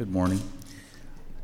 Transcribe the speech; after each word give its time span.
Good 0.00 0.12
morning. 0.12 0.40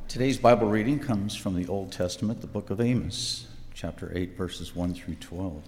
Today's 0.08 0.38
Bible 0.38 0.66
reading 0.66 0.98
comes 0.98 1.36
from 1.36 1.54
the 1.54 1.68
Old 1.68 1.92
Testament, 1.92 2.40
the 2.40 2.46
book 2.46 2.70
of 2.70 2.80
Amos, 2.80 3.48
chapter 3.74 4.10
8, 4.16 4.34
verses 4.34 4.74
1 4.74 4.94
through 4.94 5.16
12. 5.16 5.62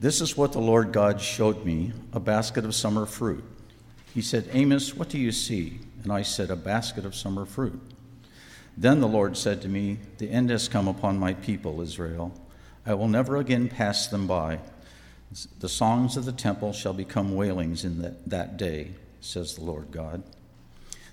This 0.00 0.22
is 0.22 0.34
what 0.34 0.52
the 0.52 0.60
Lord 0.60 0.92
God 0.92 1.20
showed 1.20 1.62
me 1.62 1.92
a 2.14 2.20
basket 2.20 2.64
of 2.64 2.74
summer 2.74 3.04
fruit. 3.04 3.44
He 4.14 4.22
said, 4.22 4.48
Amos, 4.54 4.94
what 4.96 5.10
do 5.10 5.18
you 5.18 5.30
see? 5.30 5.80
And 6.02 6.10
I 6.10 6.22
said, 6.22 6.50
A 6.50 6.56
basket 6.56 7.04
of 7.04 7.14
summer 7.14 7.44
fruit. 7.44 7.82
Then 8.74 9.00
the 9.00 9.06
Lord 9.06 9.36
said 9.36 9.60
to 9.60 9.68
me, 9.68 9.98
The 10.16 10.30
end 10.30 10.48
has 10.48 10.70
come 10.70 10.88
upon 10.88 11.18
my 11.18 11.34
people, 11.34 11.82
Israel. 11.82 12.32
I 12.86 12.94
will 12.94 13.08
never 13.08 13.36
again 13.36 13.68
pass 13.68 14.06
them 14.06 14.26
by. 14.26 14.60
The 15.60 15.68
songs 15.68 16.16
of 16.16 16.24
the 16.24 16.32
temple 16.32 16.72
shall 16.72 16.94
become 16.94 17.36
wailings 17.36 17.84
in 17.84 18.00
that, 18.00 18.26
that 18.30 18.56
day, 18.56 18.92
says 19.20 19.54
the 19.54 19.64
Lord 19.64 19.90
God. 19.90 20.22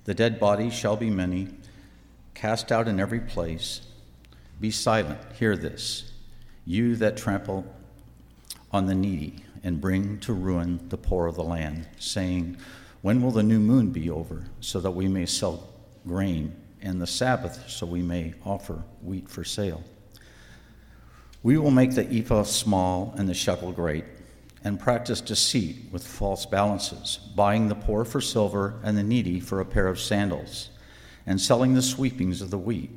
The 0.05 0.13
dead 0.13 0.39
bodies 0.39 0.73
shall 0.73 0.97
be 0.97 1.09
many, 1.09 1.49
cast 2.33 2.71
out 2.71 2.87
in 2.87 2.99
every 2.99 3.21
place. 3.21 3.81
Be 4.59 4.69
silent, 4.69 5.19
hear 5.33 5.55
this, 5.55 6.11
you 6.65 6.95
that 6.97 7.15
trample 7.15 7.65
on 8.71 8.85
the 8.85 8.95
needy 8.95 9.43
and 9.63 9.79
bring 9.79 10.19
to 10.19 10.33
ruin 10.33 10.89
the 10.89 10.97
poor 10.97 11.27
of 11.27 11.35
the 11.35 11.43
land, 11.43 11.87
saying, 11.97 12.57
When 13.01 13.21
will 13.21 13.31
the 13.31 13.43
new 13.43 13.59
moon 13.59 13.91
be 13.91 14.09
over, 14.09 14.45
so 14.59 14.81
that 14.81 14.91
we 14.91 15.07
may 15.07 15.25
sell 15.25 15.69
grain, 16.05 16.53
and 16.81 17.01
the 17.01 17.07
Sabbath, 17.07 17.69
so 17.69 17.85
we 17.85 18.01
may 18.01 18.33
offer 18.45 18.83
wheat 19.01 19.29
for 19.29 19.45
sale? 19.45 19.83
We 21.43 21.57
will 21.57 21.71
make 21.71 21.95
the 21.95 22.09
ephah 22.13 22.43
small 22.43 23.13
and 23.17 23.27
the 23.27 23.33
shekel 23.33 23.71
great 23.71 24.03
and 24.63 24.79
practice 24.79 25.21
deceit 25.21 25.77
with 25.91 26.05
false 26.05 26.45
balances, 26.45 27.19
buying 27.35 27.67
the 27.67 27.75
poor 27.75 28.05
for 28.05 28.21
silver 28.21 28.79
and 28.83 28.97
the 28.97 29.03
needy 29.03 29.39
for 29.39 29.59
a 29.59 29.65
pair 29.65 29.87
of 29.87 29.99
sandals, 29.99 30.69
and 31.25 31.39
selling 31.39 31.73
the 31.73 31.81
sweepings 31.81 32.41
of 32.41 32.49
the 32.49 32.57
wheat. 32.57 32.91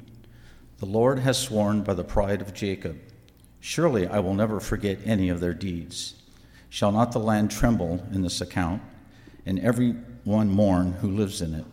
The 0.79 0.87
Lord 0.87 1.21
has 1.21 1.39
sworn 1.39 1.83
by 1.83 1.95
the 1.95 2.05
pride 2.05 2.41
of 2.41 2.55
Jacob 2.55 2.99
Surely 3.61 4.07
I 4.07 4.21
will 4.21 4.35
never 4.35 4.61
forget 4.61 5.01
any 5.05 5.29
of 5.29 5.41
their 5.41 5.53
deeds. 5.53 6.15
Shall 6.69 6.93
not 6.93 7.11
the 7.11 7.19
land 7.19 7.51
tremble 7.51 8.07
in 8.13 8.23
this 8.23 8.41
account, 8.41 8.81
and 9.45 9.59
every 9.59 9.97
one 10.23 10.49
mourn 10.49 10.93
who 10.93 11.11
lives 11.11 11.43
in 11.43 11.53
it, 11.53 11.65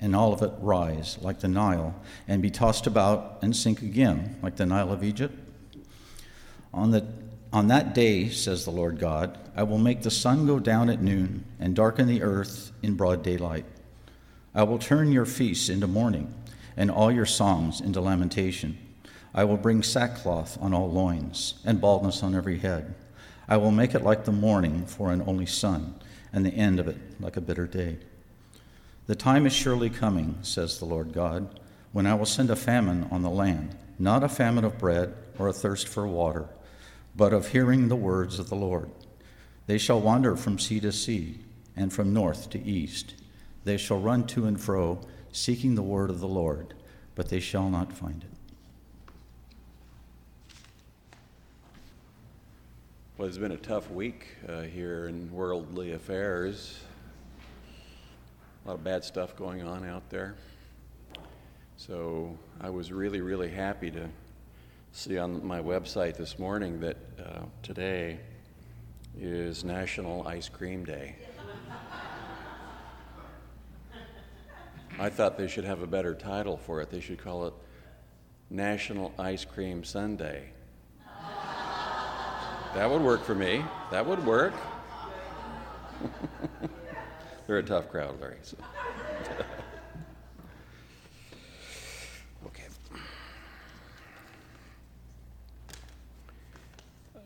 and 0.00 0.14
all 0.14 0.34
of 0.34 0.42
it 0.42 0.52
rise 0.58 1.16
like 1.22 1.40
the 1.40 1.48
Nile, 1.48 1.94
and 2.28 2.42
be 2.42 2.50
tossed 2.50 2.86
about 2.86 3.38
and 3.40 3.56
sink 3.56 3.80
again 3.80 4.38
like 4.42 4.56
the 4.56 4.66
Nile 4.66 4.92
of 4.92 5.02
Egypt? 5.02 5.34
On 6.74 6.90
the 6.90 7.06
on 7.52 7.66
that 7.68 7.94
day, 7.94 8.28
says 8.28 8.64
the 8.64 8.70
Lord 8.70 9.00
God, 9.00 9.36
I 9.56 9.64
will 9.64 9.78
make 9.78 10.02
the 10.02 10.10
sun 10.10 10.46
go 10.46 10.60
down 10.60 10.88
at 10.88 11.02
noon 11.02 11.44
and 11.58 11.74
darken 11.74 12.06
the 12.06 12.22
earth 12.22 12.70
in 12.80 12.94
broad 12.94 13.24
daylight. 13.24 13.64
I 14.54 14.62
will 14.62 14.78
turn 14.78 15.10
your 15.10 15.26
feasts 15.26 15.68
into 15.68 15.88
mourning 15.88 16.32
and 16.76 16.90
all 16.90 17.10
your 17.10 17.26
songs 17.26 17.80
into 17.80 18.00
lamentation. 18.00 18.78
I 19.34 19.44
will 19.44 19.56
bring 19.56 19.82
sackcloth 19.82 20.58
on 20.60 20.72
all 20.72 20.90
loins 20.90 21.54
and 21.64 21.80
baldness 21.80 22.22
on 22.22 22.36
every 22.36 22.58
head. 22.58 22.94
I 23.48 23.56
will 23.56 23.72
make 23.72 23.94
it 23.96 24.04
like 24.04 24.24
the 24.24 24.32
mourning 24.32 24.86
for 24.86 25.12
an 25.12 25.22
only 25.26 25.46
son, 25.46 25.96
and 26.32 26.46
the 26.46 26.54
end 26.54 26.78
of 26.78 26.86
it 26.86 26.98
like 27.20 27.36
a 27.36 27.40
bitter 27.40 27.66
day. 27.66 27.98
The 29.08 29.16
time 29.16 29.44
is 29.44 29.52
surely 29.52 29.90
coming, 29.90 30.38
says 30.42 30.78
the 30.78 30.84
Lord 30.84 31.12
God, 31.12 31.58
when 31.90 32.06
I 32.06 32.14
will 32.14 32.26
send 32.26 32.50
a 32.50 32.56
famine 32.56 33.08
on 33.10 33.22
the 33.22 33.30
land, 33.30 33.76
not 33.98 34.22
a 34.22 34.28
famine 34.28 34.64
of 34.64 34.78
bread 34.78 35.14
or 35.36 35.48
a 35.48 35.52
thirst 35.52 35.88
for 35.88 36.06
water 36.06 36.48
but 37.14 37.32
of 37.32 37.48
hearing 37.48 37.88
the 37.88 37.96
words 37.96 38.38
of 38.38 38.48
the 38.48 38.56
Lord. 38.56 38.90
They 39.66 39.78
shall 39.78 40.00
wander 40.00 40.36
from 40.36 40.58
sea 40.58 40.80
to 40.80 40.92
sea, 40.92 41.40
and 41.76 41.92
from 41.92 42.12
north 42.12 42.50
to 42.50 42.62
east. 42.62 43.14
They 43.64 43.76
shall 43.76 44.00
run 44.00 44.26
to 44.28 44.46
and 44.46 44.60
fro, 44.60 45.00
seeking 45.32 45.74
the 45.74 45.82
word 45.82 46.10
of 46.10 46.20
the 46.20 46.28
Lord, 46.28 46.74
but 47.14 47.28
they 47.28 47.40
shall 47.40 47.70
not 47.70 47.92
find 47.92 48.22
it. 48.22 48.30
Well, 53.16 53.28
it's 53.28 53.38
been 53.38 53.52
a 53.52 53.56
tough 53.58 53.90
week 53.90 54.28
uh, 54.48 54.62
here 54.62 55.06
in 55.06 55.30
worldly 55.30 55.92
affairs. 55.92 56.80
A 58.64 58.68
lot 58.68 58.74
of 58.74 58.84
bad 58.84 59.04
stuff 59.04 59.36
going 59.36 59.62
on 59.62 59.86
out 59.86 60.08
there. 60.08 60.36
So 61.76 62.36
I 62.60 62.70
was 62.70 62.92
really, 62.92 63.20
really 63.20 63.50
happy 63.50 63.90
to 63.90 64.08
see 64.92 65.18
on 65.18 65.46
my 65.46 65.60
website 65.60 66.16
this 66.16 66.38
morning 66.38 66.80
that 66.80 66.96
uh, 67.18 67.42
today 67.62 68.18
is 69.18 69.64
National 69.64 70.26
Ice 70.26 70.48
Cream 70.48 70.84
Day. 70.84 71.16
I 74.98 75.08
thought 75.08 75.38
they 75.38 75.48
should 75.48 75.64
have 75.64 75.82
a 75.82 75.86
better 75.86 76.14
title 76.14 76.56
for 76.56 76.80
it. 76.80 76.90
They 76.90 77.00
should 77.00 77.18
call 77.18 77.46
it 77.46 77.54
National 78.50 79.12
Ice 79.18 79.44
Cream 79.44 79.84
Sunday. 79.84 80.50
That 82.74 82.88
would 82.88 83.02
work 83.02 83.24
for 83.24 83.34
me. 83.34 83.64
That 83.90 84.04
would 84.06 84.24
work. 84.24 84.54
They're 87.46 87.58
a 87.58 87.62
tough 87.62 87.88
crowd, 87.88 88.20
Larry. 88.20 88.36
So. 88.42 88.56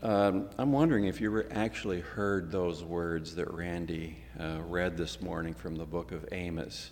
Um, 0.05 0.51
I'm 0.59 0.71
wondering 0.71 1.07
if 1.07 1.19
you 1.19 1.45
actually 1.51 2.01
heard 2.01 2.53
those 2.53 2.85
words 2.85 3.37
that 3.37 3.51
Randy 3.51 4.19
uh, 4.39 4.59
read 4.67 4.99
this 4.99 5.23
morning 5.23 5.55
from 5.55 5.77
the 5.77 5.87
book 5.87 6.13
of 6.13 6.29
Amos. 6.31 6.91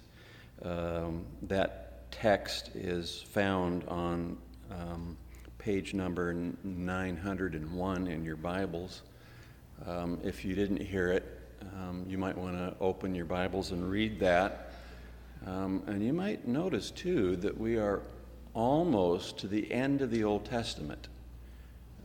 Um, 0.62 1.26
that 1.42 2.10
text 2.10 2.70
is 2.74 3.20
found 3.20 3.84
on 3.84 4.38
um, 4.70 5.18
page 5.58 5.92
number 5.92 6.32
901 6.32 8.06
in 8.06 8.24
your 8.24 8.36
Bibles. 8.36 9.02
Um, 9.84 10.18
if 10.24 10.42
you 10.42 10.54
didn't 10.54 10.80
hear 10.80 11.12
it, 11.12 11.38
um, 11.74 12.06
you 12.08 12.16
might 12.16 12.38
want 12.38 12.56
to 12.56 12.74
open 12.80 13.14
your 13.14 13.26
Bibles 13.26 13.72
and 13.72 13.90
read 13.90 14.20
that. 14.20 14.72
Um, 15.46 15.82
and 15.86 16.02
you 16.02 16.14
might 16.14 16.48
notice, 16.48 16.90
too, 16.90 17.36
that 17.36 17.60
we 17.60 17.76
are 17.76 18.00
almost 18.54 19.36
to 19.40 19.48
the 19.48 19.70
end 19.70 20.00
of 20.00 20.10
the 20.10 20.24
Old 20.24 20.46
Testament. 20.46 21.08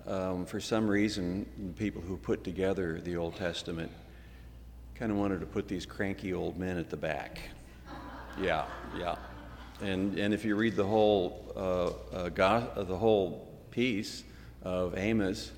Um, 0.08 0.46
for 0.46 0.62
some 0.62 0.88
reason, 0.88 1.46
the 1.58 1.74
people 1.74 2.02
who 2.02 2.16
put 2.16 2.46
together 2.46 3.02
the 3.02 3.18
Old 3.18 3.36
Testament 3.36 3.92
kind 4.96 5.12
of 5.12 5.18
wanted 5.18 5.42
to 5.42 5.46
put 5.46 5.68
these 5.68 5.86
cranky 5.86 6.34
old 6.34 6.58
men 6.58 6.78
at 6.78 6.90
the 6.90 6.96
back. 6.96 7.40
Yeah, 8.42 8.66
yeah. 8.98 9.16
And, 9.82 10.18
and 10.18 10.34
if 10.34 10.46
you 10.46 10.56
read 10.56 10.78
the 10.78 10.86
whole, 10.86 11.52
uh, 11.56 12.16
uh, 12.16 12.30
go- 12.30 12.72
uh, 12.76 12.84
the 12.84 12.96
whole 12.96 13.50
piece 13.70 14.24
of 14.64 14.98
Amos, 14.98 15.52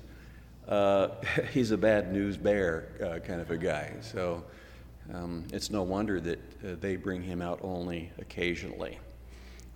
uh, 0.66 1.10
he's 1.52 1.70
a 1.70 1.78
bad 1.78 2.12
news 2.12 2.36
bear 2.36 2.88
uh, 3.00 3.18
kind 3.20 3.40
of 3.40 3.52
a 3.52 3.56
guy. 3.56 3.92
So 4.00 4.42
um, 5.14 5.44
it's 5.52 5.70
no 5.70 5.84
wonder 5.84 6.20
that 6.20 6.38
uh, 6.38 6.74
they 6.80 6.96
bring 6.96 7.22
him 7.22 7.40
out 7.40 7.60
only 7.62 8.10
occasionally 8.18 8.98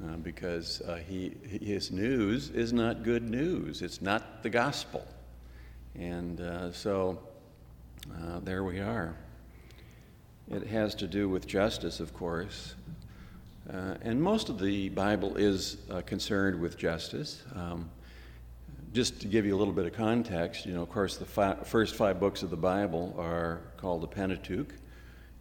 uh, 0.03 0.16
because 0.16 0.81
uh, 0.82 0.97
he, 0.97 1.32
his 1.62 1.93
news 1.93 2.50
is 2.50 2.72
not 2.72 3.05
good 3.05 3.28
news. 3.28 3.82
It's 3.82 4.03
not 4.03 4.43
the 4.43 4.50
gospel. 4.50 5.06
And 5.94 6.41
uh, 6.41 6.72
so 6.72 7.21
uh, 8.12 8.41
there 8.41 8.65
we 8.65 8.81
are. 8.81 9.15
It 10.50 10.66
has 10.66 10.94
to 10.97 11.06
do 11.06 11.28
with 11.28 11.47
justice, 11.47 12.00
of 12.00 12.12
course. 12.12 12.75
Uh, 13.72 13.94
and 14.03 14.21
most 14.21 14.49
of 14.49 14.59
the 14.59 14.88
Bible 14.91 15.37
is 15.37 15.77
concerned 16.06 16.61
with 16.61 16.76
justice. 16.76 17.43
Um, 17.55 17.88
just 18.93 19.21
to 19.22 19.26
give 19.26 19.47
you 19.47 19.56
a 19.56 19.59
little 19.59 19.72
bit 19.72 19.87
of 19.87 19.93
context, 19.93 20.66
you 20.66 20.75
know, 20.75 20.82
of 20.82 20.91
course, 20.91 21.16
the 21.16 21.25
fi- 21.25 21.56
first 21.65 21.94
five 21.94 22.21
books 22.21 22.43
of 22.43 22.50
the 22.50 22.56
Bible 22.56 23.15
are 23.19 23.61
called 23.76 24.03
the 24.03 24.06
Pentateuch. 24.06 24.72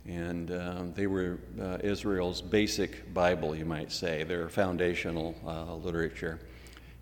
And 0.06 0.52
um, 0.52 0.94
they 0.94 1.08
were 1.08 1.40
uh, 1.62 1.78
Israel's 1.82 2.42
basic 2.42 3.14
Bible, 3.14 3.56
you 3.56 3.66
might 3.66 3.92
say, 3.92 4.24
their 4.24 4.50
foundational 4.50 5.36
uh, 5.46 5.76
literature. 5.76 6.40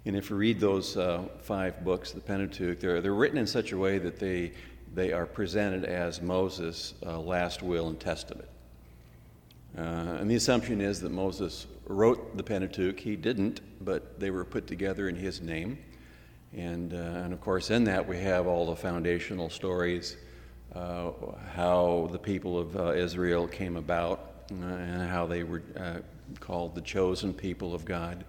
And 0.05 0.15
if 0.15 0.29
you 0.29 0.35
read 0.35 0.59
those 0.59 0.97
uh, 0.97 1.23
five 1.41 1.83
books, 1.83 2.11
the 2.11 2.21
Pentateuch, 2.21 2.79
they're, 2.79 3.01
they're 3.01 3.13
written 3.13 3.37
in 3.37 3.47
such 3.47 3.71
a 3.71 3.77
way 3.77 3.97
that 3.97 4.19
they, 4.19 4.51
they 4.93 5.11
are 5.13 5.25
presented 5.25 5.85
as 5.85 6.21
Moses' 6.21 6.93
uh, 7.05 7.19
last 7.19 7.63
will 7.63 7.89
and 7.89 7.99
testament. 7.99 8.49
Uh, 9.77 9.81
and 10.19 10.29
the 10.29 10.35
assumption 10.35 10.81
is 10.81 10.99
that 11.01 11.11
Moses 11.11 11.65
wrote 11.85 12.35
the 12.35 12.43
Pentateuch. 12.43 12.99
He 12.99 13.15
didn't, 13.15 13.61
but 13.83 14.19
they 14.19 14.29
were 14.29 14.43
put 14.43 14.67
together 14.67 15.07
in 15.07 15.15
his 15.15 15.41
name. 15.41 15.77
And, 16.53 16.93
uh, 16.93 16.97
and 16.97 17.33
of 17.33 17.39
course, 17.41 17.71
in 17.71 17.85
that 17.85 18.07
we 18.07 18.19
have 18.19 18.47
all 18.47 18.65
the 18.65 18.75
foundational 18.75 19.49
stories 19.49 20.17
uh, 20.75 21.11
how 21.53 22.09
the 22.11 22.19
people 22.19 22.57
of 22.57 22.75
uh, 22.77 22.93
Israel 22.93 23.47
came 23.47 23.75
about 23.75 24.31
uh, 24.51 24.65
and 24.65 25.09
how 25.09 25.25
they 25.25 25.43
were 25.43 25.61
uh, 25.77 25.99
called 26.39 26.75
the 26.75 26.81
chosen 26.81 27.33
people 27.33 27.73
of 27.73 27.83
God. 27.83 28.23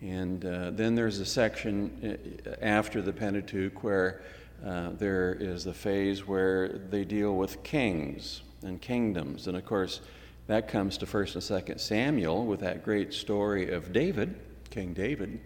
And 0.00 0.44
uh, 0.44 0.70
then 0.70 0.94
there's 0.94 1.20
a 1.20 1.26
section 1.26 2.38
after 2.60 3.02
the 3.02 3.12
Pentateuch 3.12 3.82
where 3.82 4.22
there 4.62 5.36
is 5.38 5.66
a 5.66 5.74
phase 5.74 6.26
where 6.26 6.68
they 6.68 7.04
deal 7.04 7.34
with 7.34 7.62
kings 7.62 8.42
and 8.62 8.80
kingdoms. 8.80 9.46
And 9.46 9.56
of 9.56 9.64
course, 9.64 10.00
that 10.46 10.68
comes 10.68 10.98
to 10.98 11.06
1st 11.06 11.34
and 11.34 11.66
2nd 11.66 11.80
Samuel 11.80 12.46
with 12.46 12.60
that 12.60 12.84
great 12.84 13.12
story 13.12 13.70
of 13.70 13.92
David, 13.92 14.38
King 14.70 14.92
David. 14.92 15.40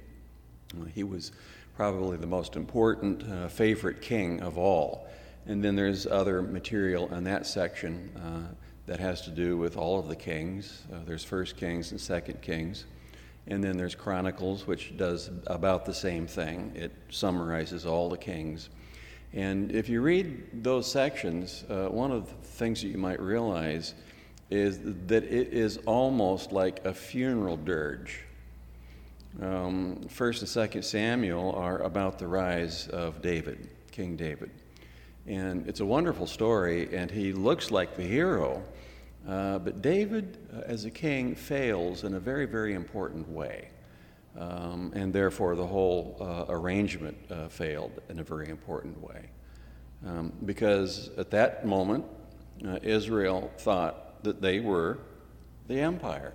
He 0.94 1.04
was 1.04 1.32
probably 1.76 2.16
the 2.16 2.26
most 2.26 2.56
important 2.56 3.22
uh, 3.28 3.48
favorite 3.48 4.02
king 4.02 4.40
of 4.42 4.58
all. 4.58 5.08
And 5.46 5.64
then 5.64 5.75
there's 5.75 6.06
other 6.06 6.42
material 6.42 7.12
in 7.14 7.25
that 7.25 7.46
section 7.46 8.10
uh, 8.16 8.54
that 8.87 9.00
has 9.00 9.22
to 9.22 9.31
do 9.31 9.56
with 9.56 9.76
all 9.76 9.98
of 9.98 10.08
the 10.08 10.16
kings. 10.16 10.82
Uh, 10.92 10.98
there's 11.06 11.25
First 11.25 11.56
Kings 11.56 11.90
and 11.90 12.00
Second 12.00 12.42
Kings. 12.42 12.84
And 13.46 13.64
then 13.64 13.76
there's 13.76 13.94
Chronicles, 13.94 14.66
which 14.66 14.96
does 14.96 15.31
about 15.46 15.84
the 15.84 15.94
same 15.94 16.26
thing. 16.26 16.72
It 16.75 16.92
summarizes 17.08 17.87
all 17.87 18.08
the 18.08 18.19
kings. 18.19 18.69
And 19.32 19.72
if 19.72 19.88
you 19.88 20.02
read 20.02 20.62
those 20.64 20.90
sections, 20.90 21.64
uh, 21.69 21.87
one 21.87 22.10
of 22.10 22.28
the 22.28 22.34
things 22.48 22.82
that 22.82 22.88
you 22.88 22.98
might 22.98 23.20
realize 23.20 23.94
is 24.50 24.81
that 25.06 25.25
it 25.25 25.52
is 25.52 25.78
almost 25.87 26.52
like 26.52 26.84
a 26.84 26.92
funeral 26.92 27.56
dirge. 27.56 28.20
Um, 29.40 30.06
First 30.08 30.42
and 30.42 30.48
Second 30.48 30.82
Samuel 30.82 31.52
are 31.52 31.78
about 31.82 32.19
the 32.19 32.26
rise 32.26 32.88
of 32.88 33.22
David, 33.22 33.69
King 33.92 34.16
David, 34.16 34.50
and 35.30 35.68
it's 35.68 35.80
a 35.80 35.86
wonderful 35.86 36.26
story. 36.26 36.94
And 36.94 37.10
he 37.10 37.32
looks 37.32 37.70
like 37.70 37.96
the 37.96 38.02
hero, 38.02 38.62
uh, 39.28 39.60
but 39.60 39.80
David, 39.80 40.38
uh, 40.52 40.62
as 40.66 40.84
a 40.84 40.90
king, 40.90 41.34
fails 41.34 42.04
in 42.04 42.14
a 42.14 42.20
very, 42.20 42.46
very 42.46 42.74
important 42.74 43.28
way. 43.28 43.68
Um, 44.36 44.92
and 44.94 45.12
therefore, 45.12 45.54
the 45.54 45.66
whole 45.66 46.16
uh, 46.20 46.44
arrangement 46.48 47.16
uh, 47.30 47.48
failed 47.48 48.00
in 48.08 48.18
a 48.18 48.24
very 48.24 48.48
important 48.48 49.00
way. 49.00 49.30
Um, 50.06 50.32
because 50.44 51.10
at 51.16 51.30
that 51.30 51.66
moment, 51.66 52.04
uh, 52.66 52.78
Israel 52.82 53.50
thought 53.58 54.22
that 54.24 54.40
they 54.40 54.60
were 54.60 54.98
the 55.68 55.80
empire. 55.80 56.32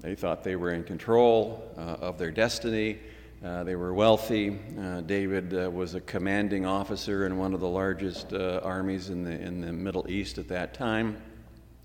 They 0.00 0.14
thought 0.14 0.44
they 0.44 0.56
were 0.56 0.72
in 0.72 0.84
control 0.84 1.72
uh, 1.76 1.80
of 2.00 2.18
their 2.18 2.30
destiny. 2.30 2.98
Uh, 3.44 3.64
they 3.64 3.76
were 3.76 3.92
wealthy. 3.92 4.58
Uh, 4.80 5.02
David 5.02 5.54
uh, 5.54 5.70
was 5.70 5.94
a 5.94 6.00
commanding 6.00 6.64
officer 6.64 7.26
in 7.26 7.36
one 7.36 7.52
of 7.52 7.60
the 7.60 7.68
largest 7.68 8.32
uh, 8.32 8.60
armies 8.62 9.10
in 9.10 9.24
the, 9.24 9.30
in 9.30 9.60
the 9.60 9.72
Middle 9.72 10.06
East 10.10 10.38
at 10.38 10.48
that 10.48 10.74
time. 10.74 11.20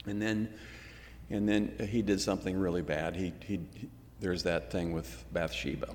And 0.06 0.22
then, 0.22 0.50
and 1.30 1.48
then 1.48 1.88
he 1.90 2.02
did 2.02 2.22
something 2.22 2.58
really 2.58 2.82
bad. 2.82 3.16
He, 3.16 3.34
he, 3.42 3.60
he 3.74 3.90
there's 4.22 4.44
that 4.44 4.72
thing 4.72 4.94
with 4.94 5.26
Bathsheba. 5.34 5.90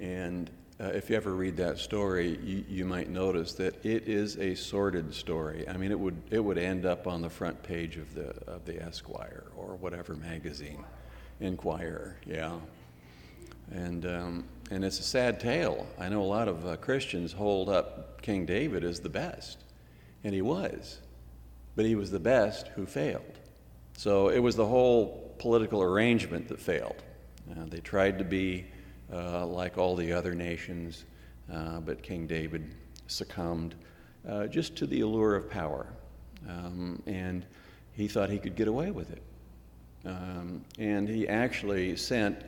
And 0.00 0.50
uh, 0.78 0.86
if 0.88 1.08
you 1.08 1.16
ever 1.16 1.32
read 1.32 1.56
that 1.56 1.78
story, 1.78 2.38
you, 2.42 2.64
you 2.68 2.84
might 2.84 3.08
notice 3.08 3.54
that 3.54 3.82
it 3.84 4.06
is 4.06 4.36
a 4.36 4.54
sordid 4.54 5.14
story. 5.14 5.66
I 5.66 5.78
mean, 5.78 5.90
it 5.90 5.98
would, 5.98 6.20
it 6.30 6.40
would 6.40 6.58
end 6.58 6.84
up 6.84 7.06
on 7.06 7.22
the 7.22 7.30
front 7.30 7.62
page 7.62 7.96
of 7.96 8.14
the, 8.14 8.30
of 8.46 8.66
the 8.66 8.82
Esquire 8.82 9.44
or 9.56 9.76
whatever 9.76 10.14
magazine, 10.14 10.84
Inquirer, 11.40 12.18
yeah. 12.26 12.56
And, 13.70 14.06
um, 14.06 14.44
and 14.70 14.84
it's 14.84 15.00
a 15.00 15.04
sad 15.04 15.40
tale. 15.40 15.86
I 15.98 16.08
know 16.08 16.22
a 16.22 16.24
lot 16.24 16.48
of 16.48 16.66
uh, 16.66 16.76
Christians 16.76 17.32
hold 17.32 17.68
up 17.68 18.22
King 18.22 18.46
David 18.46 18.84
as 18.84 19.00
the 19.00 19.08
best, 19.08 19.58
and 20.24 20.34
he 20.34 20.42
was, 20.42 21.00
but 21.74 21.84
he 21.84 21.94
was 21.94 22.10
the 22.10 22.20
best 22.20 22.68
who 22.68 22.86
failed. 22.86 23.38
So 23.96 24.28
it 24.28 24.38
was 24.38 24.56
the 24.56 24.66
whole 24.66 25.34
political 25.38 25.82
arrangement 25.82 26.48
that 26.48 26.60
failed. 26.60 27.02
Uh, 27.50 27.64
they 27.66 27.80
tried 27.80 28.18
to 28.18 28.24
be 28.24 28.66
uh, 29.12 29.46
like 29.46 29.78
all 29.78 29.96
the 29.96 30.12
other 30.12 30.34
nations, 30.34 31.04
uh, 31.52 31.80
but 31.80 32.02
King 32.02 32.26
David 32.26 32.74
succumbed 33.06 33.74
uh, 34.28 34.46
just 34.46 34.76
to 34.76 34.86
the 34.86 35.00
allure 35.00 35.36
of 35.36 35.48
power. 35.48 35.86
Um, 36.48 37.02
and 37.06 37.46
he 37.92 38.08
thought 38.08 38.30
he 38.30 38.38
could 38.38 38.56
get 38.56 38.68
away 38.68 38.90
with 38.90 39.10
it. 39.12 39.22
Um, 40.04 40.64
and 40.78 41.08
he 41.08 41.26
actually 41.28 41.96
sent 41.96 42.38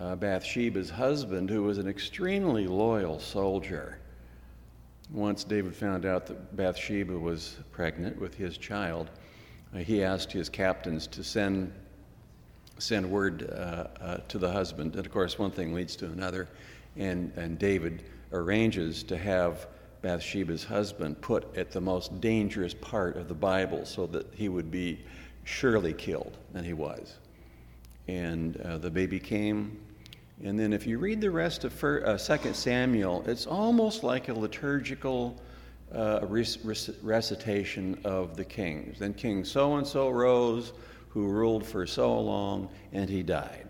uh, 0.00 0.16
Bathsheba's 0.16 0.90
husband, 0.90 1.50
who 1.50 1.62
was 1.62 1.78
an 1.78 1.88
extremely 1.88 2.66
loyal 2.66 3.18
soldier. 3.18 3.98
Once 5.12 5.44
David 5.44 5.74
found 5.74 6.04
out 6.04 6.26
that 6.26 6.56
Bathsheba 6.56 7.18
was 7.18 7.56
pregnant 7.72 8.20
with 8.20 8.34
his 8.34 8.58
child, 8.58 9.10
uh, 9.74 9.78
he 9.78 10.02
asked 10.02 10.32
his 10.32 10.48
captains 10.48 11.06
to 11.08 11.22
send 11.22 11.72
send 12.78 13.10
word 13.10 13.50
uh, 13.50 13.86
uh, 14.00 14.16
to 14.28 14.38
the 14.38 14.50
husband. 14.50 14.94
And 14.96 15.06
of 15.06 15.12
course, 15.12 15.38
one 15.38 15.50
thing 15.50 15.72
leads 15.72 15.96
to 15.96 16.06
another. 16.06 16.48
And, 16.96 17.32
and 17.36 17.58
David 17.58 18.04
arranges 18.32 19.02
to 19.04 19.16
have 19.16 19.66
Bathsheba's 20.02 20.64
husband 20.64 21.20
put 21.20 21.56
at 21.56 21.70
the 21.70 21.80
most 21.80 22.20
dangerous 22.20 22.74
part 22.74 23.16
of 23.16 23.28
the 23.28 23.34
Bible 23.34 23.84
so 23.84 24.06
that 24.08 24.26
he 24.34 24.48
would 24.48 24.70
be 24.70 25.00
surely 25.44 25.92
killed. 25.92 26.36
And 26.54 26.66
he 26.66 26.74
was. 26.74 27.14
And 28.08 28.60
uh, 28.60 28.78
the 28.78 28.90
baby 28.90 29.18
came. 29.18 29.78
And 30.44 30.58
then, 30.58 30.74
if 30.74 30.86
you 30.86 30.98
read 30.98 31.22
the 31.22 31.30
rest 31.30 31.64
of 31.64 31.82
uh, 31.82 32.18
2 32.18 32.52
Samuel, 32.52 33.24
it's 33.26 33.46
almost 33.46 34.04
like 34.04 34.28
a 34.28 34.34
liturgical 34.34 35.40
uh, 35.94 36.26
recitation 36.26 37.98
of 38.04 38.36
the 38.36 38.44
kings. 38.44 38.98
Then 38.98 39.14
King 39.14 39.44
so 39.44 39.76
and 39.76 39.86
so 39.86 40.10
rose 40.10 40.72
who 41.08 41.26
ruled 41.26 41.64
for 41.64 41.86
so 41.86 42.20
long, 42.20 42.68
and 42.92 43.08
he 43.08 43.22
died. 43.22 43.68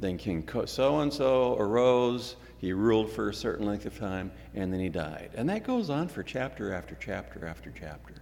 Then 0.00 0.18
King 0.18 0.48
so 0.66 1.00
and 1.00 1.12
so 1.12 1.56
arose, 1.56 2.34
he 2.58 2.72
ruled 2.72 3.12
for 3.12 3.28
a 3.28 3.34
certain 3.34 3.64
length 3.64 3.86
of 3.86 3.96
time, 3.96 4.32
and 4.54 4.72
then 4.72 4.80
he 4.80 4.88
died. 4.88 5.30
And 5.34 5.48
that 5.48 5.62
goes 5.62 5.88
on 5.88 6.08
for 6.08 6.24
chapter 6.24 6.72
after 6.74 6.96
chapter 6.98 7.46
after 7.46 7.72
chapter. 7.78 8.14